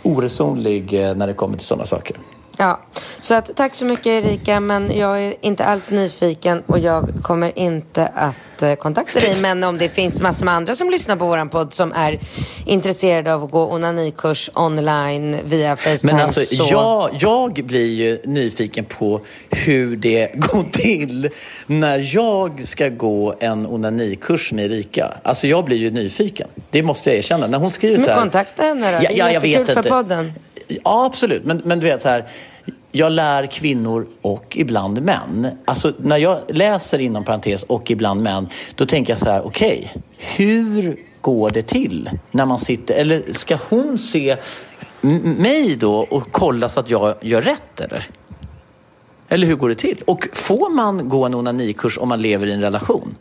[0.03, 2.17] oresonlig eh, när det kommer till sådana saker.
[2.59, 2.79] Ja,
[3.19, 7.59] så att, tack så mycket Erika, men jag är inte alls nyfiken och jag kommer
[7.59, 9.35] inte att eh, kontakta dig.
[9.41, 12.19] Men om det finns massor med andra som lyssnar på våran podd som är
[12.65, 16.13] intresserade av att gå onanikurs online via Facetime.
[16.13, 16.67] Men alltså, så...
[16.71, 21.29] jag, jag blir ju nyfiken på hur det går till
[21.67, 25.13] när jag ska gå en onanikurs med Erika.
[25.23, 26.47] Alltså jag blir ju nyfiken.
[26.69, 27.47] Det måste jag erkänna.
[27.47, 28.19] När hon skriver men så här...
[28.19, 28.97] kontakta henne då.
[28.97, 30.33] Ja, det är ja, jättekul för podden.
[30.67, 31.45] Ja, absolut.
[31.45, 32.25] Men, men du vet så här.
[32.91, 35.47] Jag lär kvinnor och ibland män.
[35.65, 39.91] Alltså när jag läser inom parentes och ibland män, då tänker jag så här, okej,
[39.91, 44.37] okay, hur går det till när man sitter, eller ska hon se
[45.01, 48.09] mig då och kolla så att jag gör rätt eller?
[49.29, 50.03] Eller hur går det till?
[50.05, 53.15] Och får man gå en onanikurs om man lever i en relation?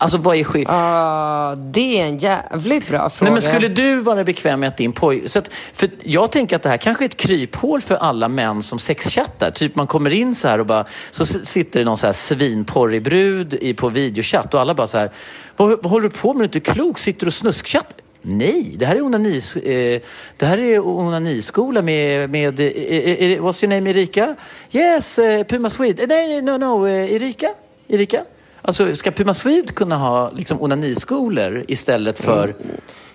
[0.00, 1.58] Alltså vad är skillnaden?
[1.58, 3.30] Uh, det är en jävligt bra fråga.
[3.30, 5.42] Nej, men skulle du vara bekväm med att din pojke...
[5.72, 9.50] För jag tänker att det här kanske är ett kryphål för alla män som sexchattar.
[9.50, 10.84] Typ man kommer in så här och bara...
[11.10, 14.98] Så sitter det någon så här svinporrig brud i, på videochatt och alla bara så
[14.98, 15.10] här...
[15.56, 16.38] Vad, vad håller du på med?
[16.38, 16.98] Du är inte klok.
[16.98, 17.96] Sitter du och snuskchattar?
[18.22, 20.00] Nej, det här är, onanis, eh,
[20.36, 24.36] det här är onaniskola med, med eh, eh, eh what's your name Erika?
[24.72, 26.06] Yes, eh, Puma Swede.
[26.06, 27.48] Nej, no, no, Erika?
[27.88, 28.24] Erika?
[28.62, 32.56] Alltså, ska Puma Swede kunna ha liksom, onaniskolor istället för mm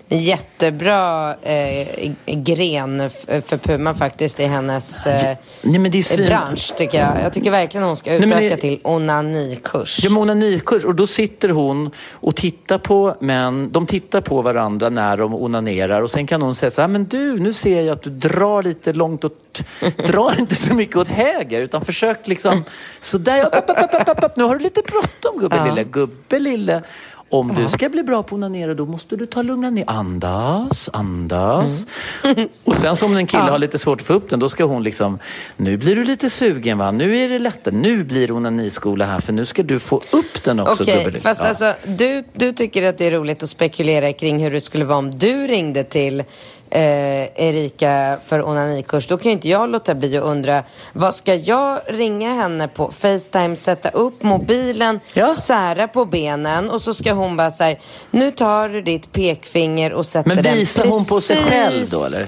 [0.08, 6.26] jättebra eh, gren för Puma faktiskt i hennes eh, Nej, men det är svin...
[6.26, 7.24] bransch tycker jag.
[7.24, 8.56] Jag tycker verkligen hon ska utöka Nej, det...
[8.56, 9.98] till onanikurs.
[10.02, 10.84] Ja, onanikurs.
[10.84, 13.72] Och då sitter hon och tittar på män.
[13.72, 17.04] De tittar på varandra när de onanerar och sen kan hon säga så här, men
[17.04, 19.62] du, nu ser jag att du drar lite långt åt,
[20.06, 22.64] drar inte så mycket åt höger utan försök liksom
[23.00, 24.36] sådär, upp, upp, upp, upp, upp.
[24.36, 25.64] nu har du lite bråttom gubbe ja.
[25.64, 26.82] lille, gubbe lille.
[27.28, 29.84] Om du ska bli bra på att onanera då måste du ta lugna ner.
[29.86, 31.86] Andas, andas.
[32.22, 32.48] Mm.
[32.64, 33.50] Och sen som en kille ja.
[33.50, 35.18] har lite svårt att få upp den, då ska hon liksom,
[35.56, 39.32] nu blir du lite sugen va, nu är det lättare, nu blir onaniskola här för
[39.32, 40.82] nu ska du få upp den också.
[40.82, 41.46] Okej, okay, fast ja.
[41.46, 44.98] alltså du, du tycker att det är roligt att spekulera kring hur det skulle vara
[44.98, 46.24] om du ringde till
[46.70, 51.34] eh, Erika för onanikurs, då kan ju inte jag låta bli att undra, vad ska
[51.34, 55.34] jag ringa henne på Facetime, sätta upp mobilen, ja.
[55.34, 57.74] sära på benen och så ska hon bara så
[58.10, 62.04] nu tar du ditt pekfinger och sätter den Men visar hon på sig själv då
[62.04, 62.26] eller?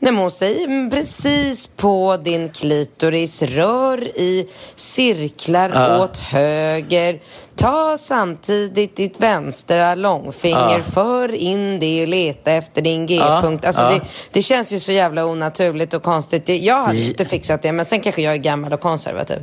[0.00, 6.04] Nej, men hon säger precis på din klitoris, rör i cirklar Ja.
[6.04, 7.20] åt höger.
[7.56, 10.92] Ta samtidigt ditt vänstra långfinger, Ja.
[10.92, 13.64] för in det och leta efter din G-punkt.
[13.64, 13.90] Alltså ja.
[13.90, 14.00] det,
[14.32, 16.48] det känns ju så jävla onaturligt och konstigt.
[16.48, 19.42] Jag hade inte fixat det, men sen kanske jag är gammal och konservativ.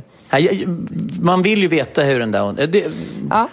[1.22, 2.66] Man vill ju veta hur den där...
[2.66, 2.84] Det,
[3.30, 3.48] Ja.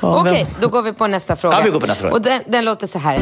[0.00, 1.56] Okej, men- då går vi på nästa fråga.
[1.58, 2.14] Ja, vi går på nästa fråga.
[2.14, 3.18] Och den, den låter så här.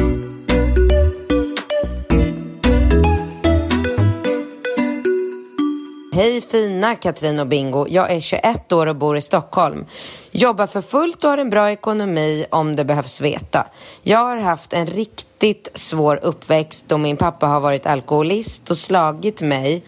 [6.17, 7.87] Hej fina Katrin och Bingo.
[7.89, 9.85] Jag är 21 år och bor i Stockholm.
[10.31, 13.67] Jobbar för fullt och har en bra ekonomi om det behövs veta.
[14.03, 19.41] Jag har haft en riktigt svår uppväxt då min pappa har varit alkoholist och slagit
[19.41, 19.83] mig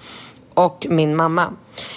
[0.54, 1.54] och min mamma.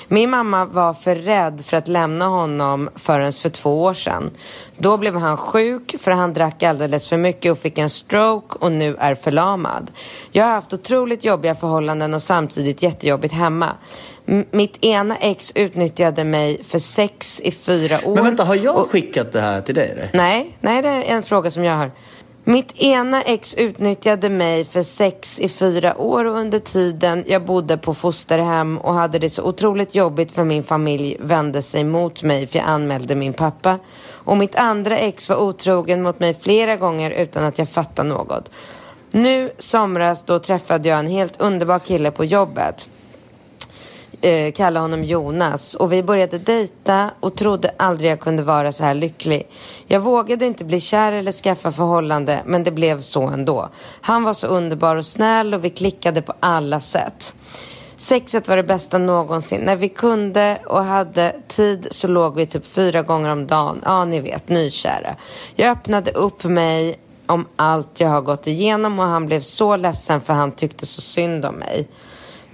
[0.09, 4.31] Min mamma var för rädd för att lämna honom förrän för två år sedan.
[4.79, 8.73] Då blev han sjuk för han drack alldeles för mycket och fick en stroke och
[8.73, 9.90] nu är förlamad.
[10.31, 13.71] Jag har haft otroligt jobbiga förhållanden och samtidigt jättejobbigt hemma.
[14.51, 18.14] Mitt ena ex utnyttjade mig för sex i fyra år.
[18.14, 19.90] Men vänta, har jag och- skickat det här till dig?
[19.90, 20.11] Eller?
[20.12, 21.90] Nej, nej det är en fråga som jag har.
[22.45, 27.77] Mitt ena ex utnyttjade mig för sex i fyra år och under tiden jag bodde
[27.77, 32.47] på fosterhem och hade det så otroligt jobbigt för min familj vände sig mot mig
[32.47, 33.79] för jag anmälde min pappa.
[34.09, 38.51] Och mitt andra ex var otrogen mot mig flera gånger utan att jag fattade något.
[39.11, 42.88] Nu somras då träffade jag en helt underbar kille på jobbet
[44.22, 48.85] eh, kalla honom Jonas och vi började dejta och trodde aldrig jag kunde vara så
[48.85, 49.48] här lycklig.
[49.87, 53.68] Jag vågade inte bli kär eller skaffa förhållande men det blev så ändå.
[54.00, 57.35] Han var så underbar och snäll och vi klickade på alla sätt.
[57.96, 59.61] Sexet var det bästa någonsin.
[59.61, 63.80] När vi kunde och hade tid så låg vi typ fyra gånger om dagen.
[63.85, 65.16] Ja, ni vet, nykära.
[65.54, 70.20] Jag öppnade upp mig om allt jag har gått igenom och han blev så ledsen
[70.20, 71.88] för han tyckte så synd om mig.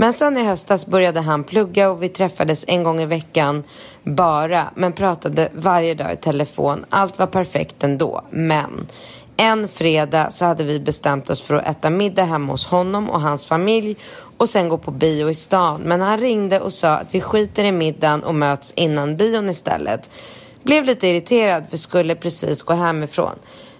[0.01, 3.65] Men sen i höstas började han plugga och vi träffades en gång i veckan
[4.03, 6.85] bara, men pratade varje dag i telefon.
[6.89, 8.87] Allt var perfekt ändå, men
[9.37, 13.21] en fredag så hade vi bestämt oss för att äta middag hemma hos honom och
[13.21, 13.97] hans familj
[14.37, 15.81] och sen gå på bio i stan.
[15.85, 20.11] Men han ringde och sa att vi skiter i middagen och möts innan bion istället.
[20.63, 23.35] Blev lite irriterad för skulle precis gå hemifrån.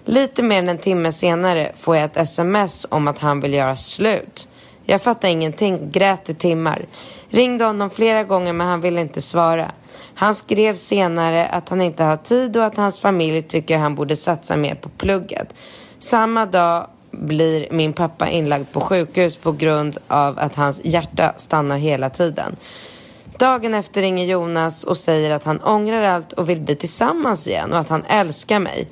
[0.05, 3.75] Lite mer än en timme senare får jag ett sms om att han vill göra
[3.75, 4.48] slut.
[4.89, 6.85] Jag fattade ingenting, grät i timmar.
[7.29, 9.71] Ringde honom flera gånger men han ville inte svara.
[10.15, 14.15] Han skrev senare att han inte har tid och att hans familj tycker han borde
[14.15, 15.53] satsa mer på plugget.
[15.99, 21.77] Samma dag blir min pappa inlagd på sjukhus på grund av att hans hjärta stannar
[21.77, 22.55] hela tiden.
[23.37, 27.73] Dagen efter ringer Jonas och säger att han ångrar allt och vill bli tillsammans igen
[27.73, 28.87] och att han älskar mig.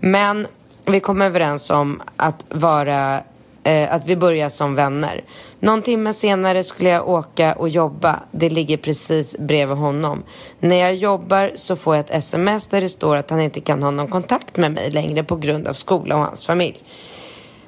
[0.00, 0.46] Men
[0.84, 3.22] vi kom överens om att vara
[3.68, 5.24] eh, att vi börjar som vänner.
[5.60, 8.22] Någon timme senare skulle jag åka och jobba.
[8.30, 10.22] Det ligger precis bredvid honom.
[10.60, 13.82] När jag jobbar så får jag ett sms där det står att han inte kan
[13.82, 16.78] ha någon kontakt med mig längre på grund av skola och hans familj.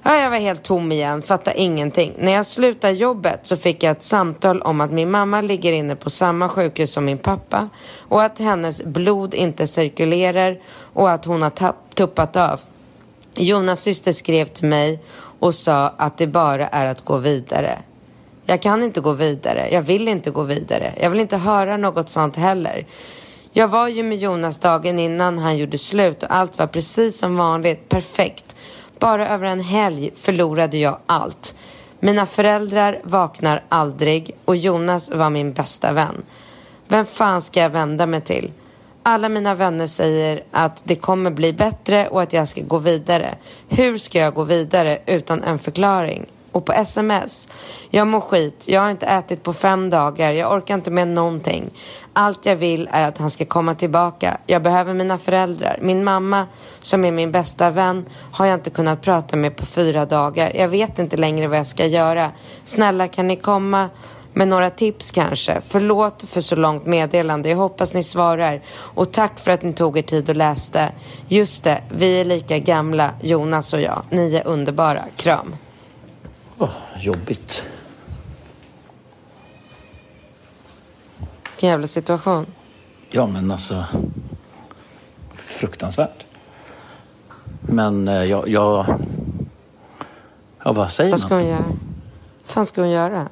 [0.03, 2.13] Ja, jag var helt tom igen, fattade ingenting.
[2.19, 5.97] När jag slutade jobbet så fick jag ett samtal om att min mamma ligger inne
[5.97, 10.61] på samma sjukhus som min pappa och att hennes blod inte cirkulerar
[10.93, 11.53] och att hon har
[11.95, 12.61] tuppat av.
[13.35, 14.99] Jonas syster skrev till mig
[15.41, 17.79] och sa att det bara är att gå vidare.
[18.47, 19.69] Jag kan inte gå vidare.
[19.71, 20.95] Jag vill inte gå vidare.
[21.01, 22.87] Jag vill inte höra något sånt heller.
[23.53, 27.37] Jag var ju med Jonas dagen innan han gjorde slut och allt var precis som
[27.37, 27.89] vanligt.
[27.89, 28.57] Perfekt.
[28.99, 31.55] Bara över en helg förlorade jag allt.
[32.01, 36.23] Mina föräldrar vaknar aldrig och Jonas var min bästa vän.
[36.89, 38.53] Vem fan ska jag vända mig till?
[39.03, 43.35] Alla mina vänner säger att det kommer bli bättre och att jag ska gå vidare.
[43.69, 46.27] Hur ska jag gå vidare utan en förklaring?
[46.53, 47.49] Och på sms.
[47.91, 48.65] Jag mår skit.
[48.69, 50.33] Jag har inte ätit på fem dagar.
[50.33, 51.71] Jag orkar inte med någonting.
[52.13, 54.39] Allt jag vill är att han ska komma tillbaka.
[54.47, 55.79] Jag behöver mina föräldrar.
[55.83, 56.47] Min mamma,
[56.81, 60.53] som är min bästa vän, har jag inte kunnat prata med på fyra dagar.
[60.57, 62.31] Jag vet inte längre vad jag ska göra.
[62.65, 63.89] Snälla, kan ni komma?
[64.33, 65.61] Med några tips kanske.
[65.61, 67.49] Förlåt för så långt meddelande.
[67.49, 68.63] Jag hoppas ni svarar.
[68.71, 70.93] Och tack för att ni tog er tid och läste.
[71.29, 74.03] Just det, vi är lika gamla, Jonas och jag.
[74.11, 75.05] Ni är underbara.
[75.17, 75.57] Kram.
[76.59, 77.67] Åh, jobbigt.
[81.51, 82.47] Vilken jävla situation.
[83.11, 83.85] Ja, men alltså...
[85.35, 86.27] Fruktansvärt.
[87.61, 88.49] Men eh, jag...
[88.49, 88.87] jag
[90.65, 91.43] ja, vad säger Vad ska man?
[91.43, 91.65] hon göra?
[92.43, 93.29] Vad fan ska hon göra?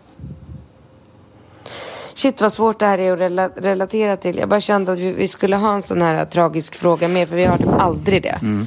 [2.18, 4.36] Shit vad svårt det här är att rela relatera till.
[4.36, 7.36] Jag bara kände att vi, vi skulle ha en sån här tragisk fråga med för
[7.36, 8.66] vi har typ aldrig det.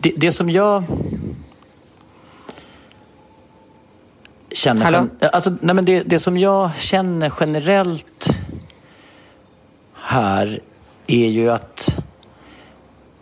[0.00, 0.84] Det, det som jag...
[4.52, 4.84] känner...
[4.84, 5.08] Hallå?
[5.32, 8.30] Alltså, nej, men det, det som jag känner generellt
[9.94, 10.60] här
[11.06, 11.98] är ju att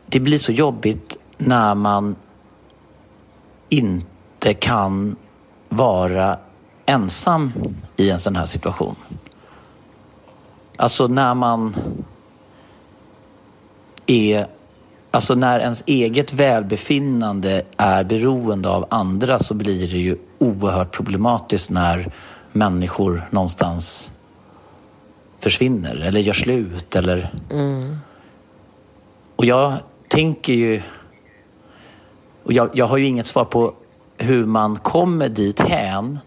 [0.07, 2.17] det blir så jobbigt när man
[3.69, 5.17] inte kan
[5.69, 6.39] vara
[6.87, 7.53] ensam
[7.97, 8.97] i en sån här situation.
[10.81, 11.77] Alltså när man
[14.07, 14.47] är...
[15.11, 21.71] Alltså när ens eget välbefinnande är beroende av andra så blir det ju oerhört problematiskt
[21.71, 22.13] när
[22.53, 24.13] människor någonstans
[25.41, 27.31] försvinner eller gör slut eller...
[29.37, 29.73] Och jag
[30.09, 30.83] tänker ju...
[32.45, 33.75] Och jag, jag har ju inget svar på
[34.17, 36.19] hur man kommer dit hän.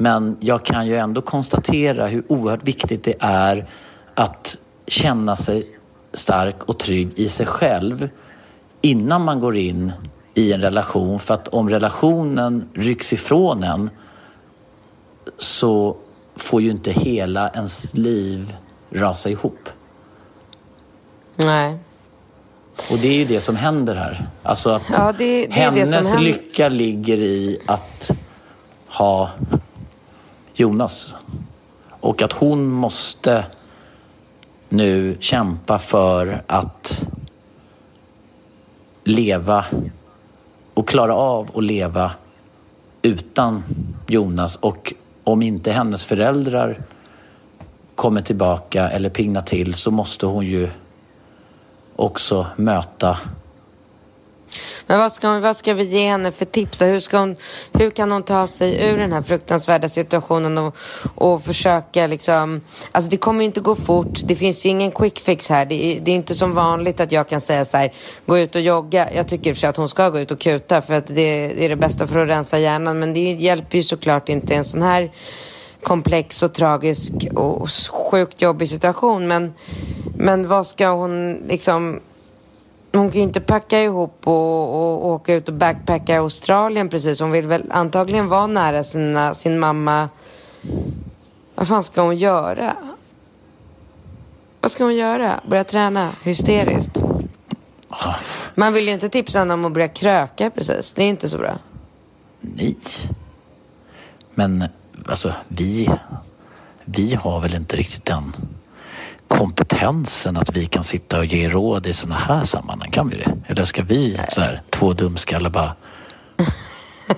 [0.00, 3.66] Men jag kan ju ändå konstatera hur oerhört viktigt det är
[4.14, 5.66] att känna sig
[6.12, 8.08] stark och trygg i sig själv
[8.80, 9.92] innan man går in
[10.34, 11.18] i en relation.
[11.18, 13.90] För att om relationen rycks ifrån en
[15.38, 15.96] så
[16.36, 18.56] får ju inte hela ens liv
[18.90, 19.68] rasa ihop.
[21.36, 21.78] Nej.
[22.92, 24.28] Och det är ju det som händer här.
[24.42, 28.10] Alltså att Ja, det- det hennes lycka ligger i att
[28.88, 29.30] ha
[30.60, 31.16] Jonas.
[31.88, 33.44] Och att hon måste
[34.68, 37.06] nu kämpa för att
[39.04, 39.64] leva
[40.74, 42.12] och klara av att leva
[43.02, 43.62] utan
[44.06, 44.56] Jonas.
[44.56, 44.94] Och
[45.24, 46.82] om inte hennes föräldrar
[47.94, 50.68] kommer tillbaka eller pignar till så måste hon ju
[51.96, 53.18] också möta
[54.88, 56.84] men vad ska, vad ska vi ge henne för tips då?
[56.84, 57.36] Hur, ska hon,
[57.72, 60.76] hur kan hon ta sig ur den här fruktansvärda situationen och,
[61.14, 62.60] och försöka liksom...
[62.92, 64.20] Alltså det kommer ju inte gå fort.
[64.24, 65.66] Det finns ju ingen quick fix här.
[65.66, 67.92] Det är, det är inte som vanligt att jag kan säga så här,
[68.26, 69.08] gå ut och jogga.
[69.14, 71.06] Jag tycker i och för sig att hon ska gå ut och kuta för att
[71.06, 71.14] det,
[71.48, 72.98] det är det bästa för att rensa hjärnan.
[72.98, 75.12] Men det hjälper ju såklart inte en sån här
[75.82, 77.68] komplex och tragisk och
[78.10, 79.28] sjukt jobbig situation.
[79.28, 79.54] Men,
[80.16, 82.00] men vad ska hon liksom...
[82.92, 87.20] Hon kan ju inte packa ihop och, och, åka ut och backpacka i Australien precis.
[87.20, 90.08] Hon vill väl antagligen vara nära sina, sin mamma.
[91.54, 92.76] Vad fan ska hon göra?
[94.60, 95.40] Vad ska hon göra?
[95.48, 97.02] Börja träna hysteriskt?
[98.54, 100.94] Man vill ju inte tipsa henne om att börja kröka precis.
[100.94, 101.58] Det är inte så bra.
[102.40, 102.76] Nej.
[104.34, 104.64] Men
[105.06, 105.90] alltså, vi,
[106.84, 108.36] vi har väl inte riktigt den
[109.28, 112.90] kompetensen att vi kan sitta och ge råd i sådana här sammanhang.
[112.90, 113.36] Kan vi det?
[113.46, 115.74] Eller ska vi, så här, två dumskallar bara...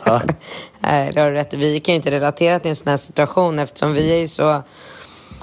[0.06, 0.22] Va?
[0.80, 1.54] Nej, det har du rätt.
[1.54, 4.62] Vi kan ju inte relatera till en sån här situation eftersom vi är ju så...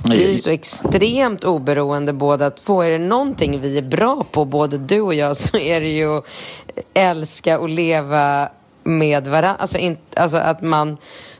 [0.03, 2.81] Vi är ju så extremt oberoende båda två.
[2.81, 6.17] Är det någonting vi är bra på, både du och jag, så är det ju
[6.17, 6.25] att
[6.93, 8.49] älska och leva
[8.83, 9.55] med varandra.
[9.59, 10.97] Alltså, in, alltså att man,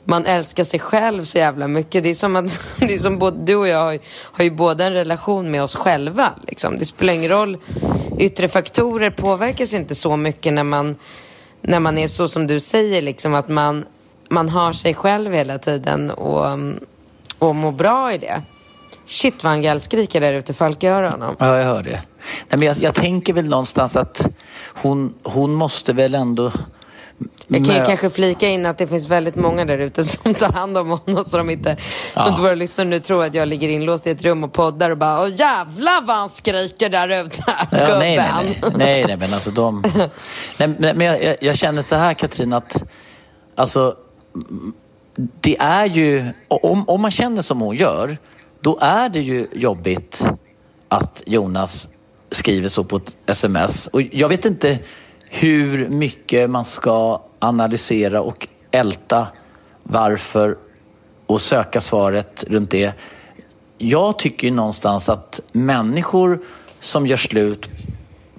[0.10, 2.03] man älskar sig själv så jävla mycket.
[2.03, 4.51] Det är som att det är som både, du och jag har, ju- har ju
[4.51, 6.34] båda en relation med oss själva.
[6.47, 6.78] Liksom.
[6.78, 7.58] Det spelar ingen roll.
[8.20, 10.95] Yttre faktorer påverkas inte så mycket när man,
[11.62, 13.86] när man är så som du säger, liksom, att man,
[14.30, 16.60] man har sig själv hela tiden och,
[17.39, 18.41] och mår bra i det.
[19.05, 21.36] Shit vad han gallskriker där ute, Falk hör honom.
[21.39, 22.01] Ja, jag hör det.
[22.49, 24.28] Nej, men jag, jag tänker väl någonstans att
[24.74, 26.51] hon, hon måste väl ändå...
[27.47, 30.34] Jag kan ju mö- kanske flika in att det finns väldigt många där ute som
[30.34, 31.82] tar hand om honom så de inte, så
[32.20, 32.30] Ja.
[32.30, 34.97] inte våra lyssnare nu tror att jag ligger inlåst i ett rum och poddar och
[34.97, 37.99] bara Åh jävlar vad han skriker där ute, Ja, gubben.
[37.99, 39.84] nej, nej, nej, nej, nej, men alltså de...
[40.57, 42.84] Nej, men jag, jag, känner så här Katrin att
[43.55, 43.95] alltså
[45.41, 48.18] det är ju, om, om man känner som hon gör,
[48.61, 50.28] då är det ju jobbigt
[50.88, 51.89] att Jonas
[52.32, 53.88] skriver så på ett sms.
[53.88, 54.80] Och jag vet inte
[55.39, 59.27] hur mycket man ska analysera och älta
[59.83, 60.57] varför
[61.25, 62.93] och söka svaret runt det.
[63.77, 66.39] Jag tycker ju någonstans att människor
[66.79, 67.69] som gör slut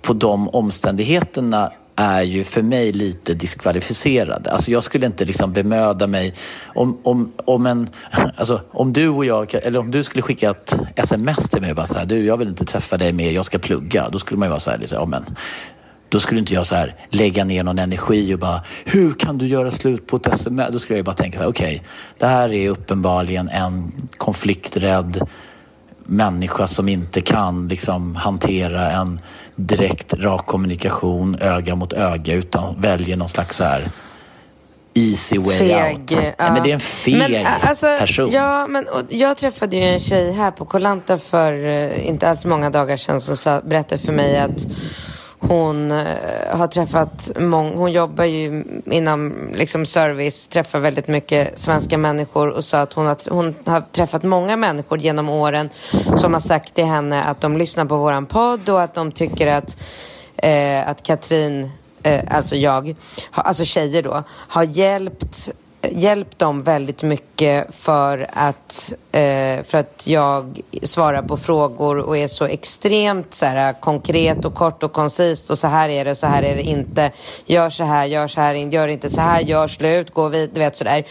[0.00, 4.50] på de omständigheterna är ju för mig lite diskvalificerade.
[4.50, 6.34] Alltså jag skulle inte liksom bemöda mig
[6.66, 7.88] om, om, om en,
[8.36, 11.76] alltså om du och jag, eller om du skulle skicka ett sms till mig och
[11.76, 14.08] bara så här, du jag vill inte träffa dig mer, jag ska plugga.
[14.08, 15.24] Då skulle man ju vara så här, liksom, ja, men,
[16.08, 19.46] då skulle inte jag så här lägga ner någon energi och bara, hur kan du
[19.46, 20.68] göra slut på ett sms?
[20.72, 21.82] Då skulle jag bara tänka, okej,
[22.18, 25.28] det här är uppenbarligen en konflikträdd
[26.04, 29.20] människa som inte kan liksom hantera en
[29.56, 33.88] direkt rak kommunikation öga mot öga utan väljer någon slags så här
[34.94, 36.16] easy way out.
[36.16, 38.30] Nej, men det är en feg Men, alltså, person.
[38.30, 42.44] Ja, men och, jag träffade ju en tjej här på Kolanta för eh, inte alls
[42.44, 44.66] många dagar sedan som sa, berättade för mig att
[45.38, 46.06] hon eh,
[46.50, 52.64] har träffat många, hon jobbar ju inom liksom service, träffar väldigt mycket svenska människor och
[52.64, 55.68] sa att hon har, hon har träffat många människor genom åren
[56.16, 59.46] som har sagt till henne att de lyssnar på våran podd och att de tycker
[59.46, 59.78] att,
[60.36, 61.70] eh, att Katrin
[62.02, 62.96] eh, alltså jag,
[63.30, 65.52] alltså tjejer då, har hjälpt
[65.82, 72.26] hjälpt dem väldigt mycket för att, eh, för att jag svarar på frågor och är
[72.26, 76.16] så extremt så här, konkret och kort och koncist och så här är det och
[76.16, 77.12] så här är det inte.
[77.46, 80.60] Gör så här, gör så här, gör inte så här, gör slut, gå vidare, du
[80.60, 81.06] vet sådär.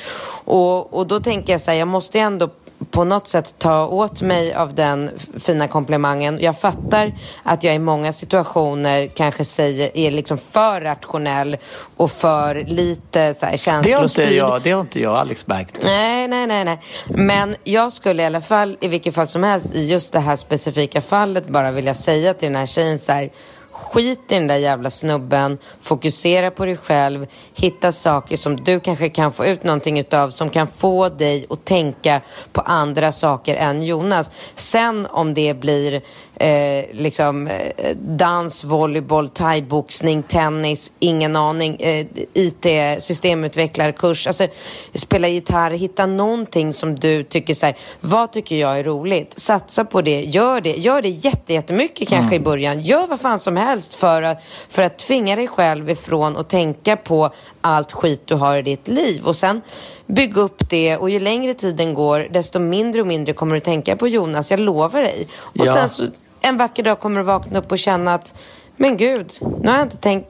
[0.45, 2.49] Och, och då tänker jag så här, jag måste ju ändå
[2.91, 6.39] på något sätt ta åt mig av den fina komplimangen.
[6.41, 7.13] Jag fattar
[7.43, 11.57] att jag i många situationer kanske säger, är liksom för rationell
[11.97, 13.85] och för lite så här känslostyrd.
[13.85, 15.75] Det har inte jag, det har inte jag Alex märkt.
[15.83, 16.79] Nej, nej, nej, nej.
[17.07, 20.35] Men jag skulle i alla fall, i vilket fall som helst, i just det här
[20.35, 23.29] specifika fallet bara vilja säga till den här tjejen så här,
[23.77, 29.09] Skit i den där jävla snubben, fokusera på dig själv, hitta saker som du kanske
[29.09, 32.21] kan få ut någonting utav som kan få dig att tänka
[32.51, 34.31] på andra saker än Jonas.
[34.55, 36.01] Sen om det blir
[36.39, 42.65] eh, liksom eh, dans, volleyboll, thaiboxning, tennis, ingen aning, eh, IT,
[43.03, 44.47] systemutvecklarkurs, alltså
[44.93, 49.39] spela gitarr, hitta någonting som du tycker så här, vad tycker jag är roligt?
[49.39, 52.41] Satsa på det, gör det, gör det jättemycket kanske mm.
[52.41, 56.37] i början, gör vad fan som helst för att, för att tvinga dig själv ifrån
[56.37, 57.29] att tänka på
[57.61, 59.61] allt skit du har i ditt liv och sen
[60.05, 63.95] bygga upp det och ju längre tiden går desto mindre och mindre kommer du tänka
[63.95, 65.27] på Jonas, jag lovar dig.
[65.39, 65.73] Och ja.
[65.73, 66.03] sen så
[66.47, 68.35] en vacker dag kommer du vakna upp och känna att
[68.77, 70.29] men gud, nu har jag inte tänkt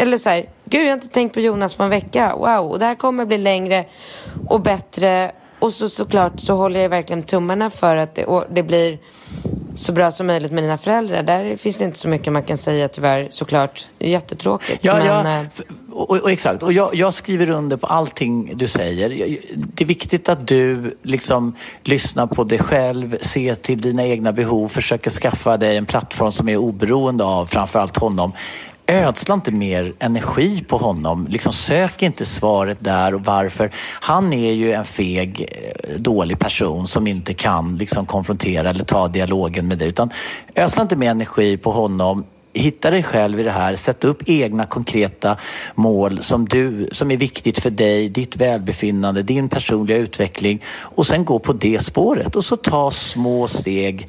[0.00, 2.78] eller så här, gud jag har inte tänkt på Jonas på en vecka, wow, och
[2.78, 3.84] det här kommer bli längre
[4.48, 5.32] och bättre.
[5.58, 8.98] Och så såklart så håller jag verkligen tummarna för att det, det blir
[9.74, 11.22] så bra som möjligt med dina föräldrar.
[11.22, 13.86] Där finns det inte så mycket man kan säga tyvärr såklart.
[13.98, 14.84] Det är jättetråkigt.
[14.84, 15.46] Ja, men, ja, eh,
[15.92, 16.62] och, och, exakt.
[16.62, 19.08] Och jag, jag, skriver under på allting du säger.
[19.54, 24.68] Det är viktigt att du liksom lyssnar på dig själv, ser till dina egna behov,
[24.68, 28.32] försöker skaffa dig en plattform som är oberoende av framförallt honom
[28.88, 31.26] ödsla inte mer energi på honom.
[31.30, 33.70] Liksom sök inte svaret där och varför.
[34.00, 39.08] Han är ju en feg, eh, dålig person som inte kan liksom konfrontera eller ta
[39.08, 39.88] dialogen med dig.
[39.88, 40.10] Utan
[40.54, 44.66] ödsla inte mer energi på honom hitta dig själv i det här, sätt upp egna
[44.66, 45.36] konkreta
[45.74, 51.24] mål som, du, som är viktigt för dig, ditt välbefinnande, din personliga utveckling och sen
[51.24, 54.08] gå på det spåret och så ta små steg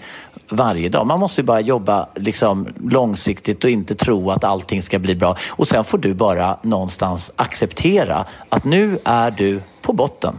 [0.50, 1.08] varje dag.
[1.08, 5.38] Man måste ju bara jobba liksom långsiktigt och inte tro att allting ska bli bra.
[5.50, 10.36] Och sen får du bara någonstans acceptera att nu är du på botten.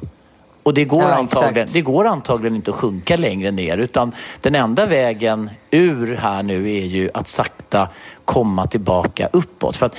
[0.63, 4.55] Och det går, ja, antagligen, det går antagligen inte att sjunka längre ner utan den
[4.55, 7.89] enda vägen ur här nu är ju att sakta
[8.25, 9.77] komma tillbaka uppåt.
[9.77, 9.97] För att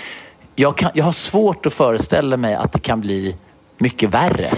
[0.56, 3.36] jag, kan, jag har svårt att föreställa mig att det kan bli
[3.78, 4.50] mycket värre.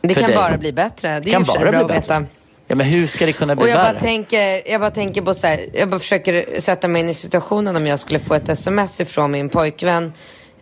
[0.00, 0.36] Det kan dig.
[0.36, 1.20] bara bli bättre.
[1.20, 2.24] Det är kan bara att veta.
[2.66, 3.92] Ja, men hur ska det kunna bli och jag värre?
[3.92, 7.14] Bara tänker, jag bara tänker på så här, jag bara försöker sätta mig in i
[7.14, 10.12] situationen om jag skulle få ett sms ifrån min pojkvän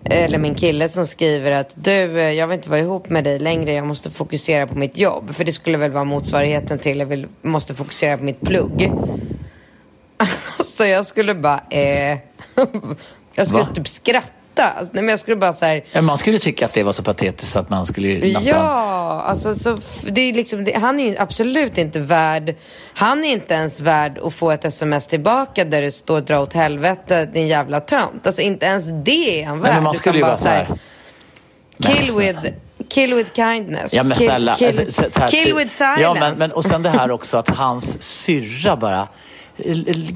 [0.05, 3.39] eller min kille som skriver att du, eh, jag vill inte vara ihop med dig
[3.39, 5.35] längre, jag måste fokusera på mitt jobb.
[5.35, 8.93] För det skulle väl vara motsvarigheten till, jag vill, måste fokusera på mitt plugg.
[10.65, 12.19] Så jag skulle bara, eh,
[13.35, 13.75] jag skulle Va?
[13.75, 16.03] typ skratta Alltså, nej, men jag skulle bara så här...
[16.03, 18.43] Man skulle tycka att det var så patetiskt att man skulle nästan...
[18.45, 22.55] Ja, alltså så, det är liksom, det, han är absolut inte värd...
[22.95, 26.53] Han är inte ens värd att få ett sms tillbaka där det står dra åt
[26.53, 28.27] helvete din jävla tönt.
[28.27, 29.71] Alltså inte ens det är han värd.
[29.71, 30.79] Nej, men man skulle ju vara så här...
[31.83, 32.39] Kill with...
[32.89, 33.95] Kill with kindness.
[33.95, 34.55] Ja men snälla.
[34.55, 36.03] Kill, kill, alltså, här, kill typ- with silence.
[36.03, 39.09] Ja men, men och sen det här också att hans syrra bara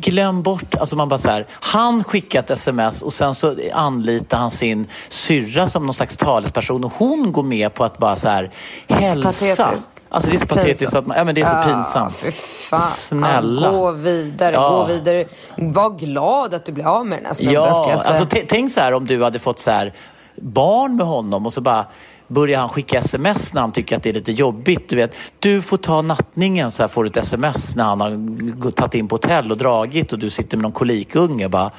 [0.00, 4.38] glöm bort, alltså man bara så här, han skickar ett sms och sen så anlitar
[4.38, 8.28] han sin syrra som någon slags talesperson och hon går med på att bara så
[8.28, 8.50] här
[8.88, 9.28] hälsa.
[9.28, 9.90] Patetiskt.
[10.08, 12.22] Alltså det är så patetiskt att man, ja men det är så pinsamt.
[12.24, 12.30] Ja,
[12.70, 12.80] fan.
[12.80, 13.70] Snälla.
[13.70, 14.68] Gå vidare, ja.
[14.68, 15.24] gå vidare.
[15.56, 18.18] Var glad att du blir av med den här snubben ja, ska jag säga.
[18.18, 19.94] Alltså tänk så här om du hade fått så här
[20.36, 21.86] barn med honom och så bara
[22.28, 24.88] börjar han skicka sms när han tycker att det är lite jobbigt.
[24.88, 28.70] Du vet, du får ta nattningen så här får du ett sms när han har
[28.70, 31.48] tagit in på hotell och dragit och du sitter med någon kolikunge.
[31.48, 31.70] Bara,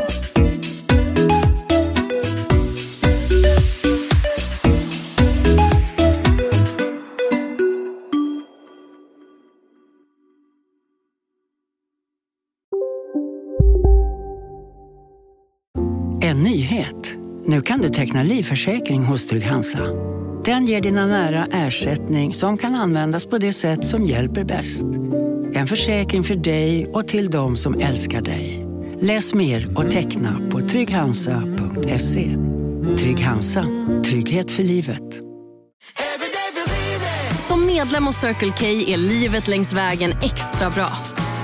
[17.55, 19.79] Nu kan du teckna livförsäkring hos Trygg-Hansa.
[20.45, 24.83] Den ger dina nära ersättning som kan användas på det sätt som hjälper bäst.
[25.53, 28.65] En försäkring för dig och till de som älskar dig.
[28.99, 32.37] Läs mer och teckna på trygghansa.se.
[32.97, 33.65] Trygg Hansa.
[34.05, 35.21] Trygghet för livet.
[37.39, 41.04] Som medlem hos Circle K är livet längs vägen extra bra.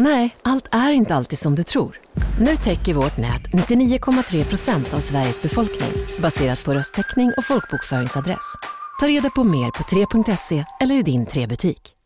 [0.00, 2.00] Nej, allt är inte alltid som du tror.
[2.40, 5.90] Nu täcker vårt nät 99,3 procent av Sveriges befolkning
[6.22, 8.54] baserat på röstteckning och folkbokföringsadress.
[9.00, 11.97] Ta reda på mer på 3.se eller i din 3-butik.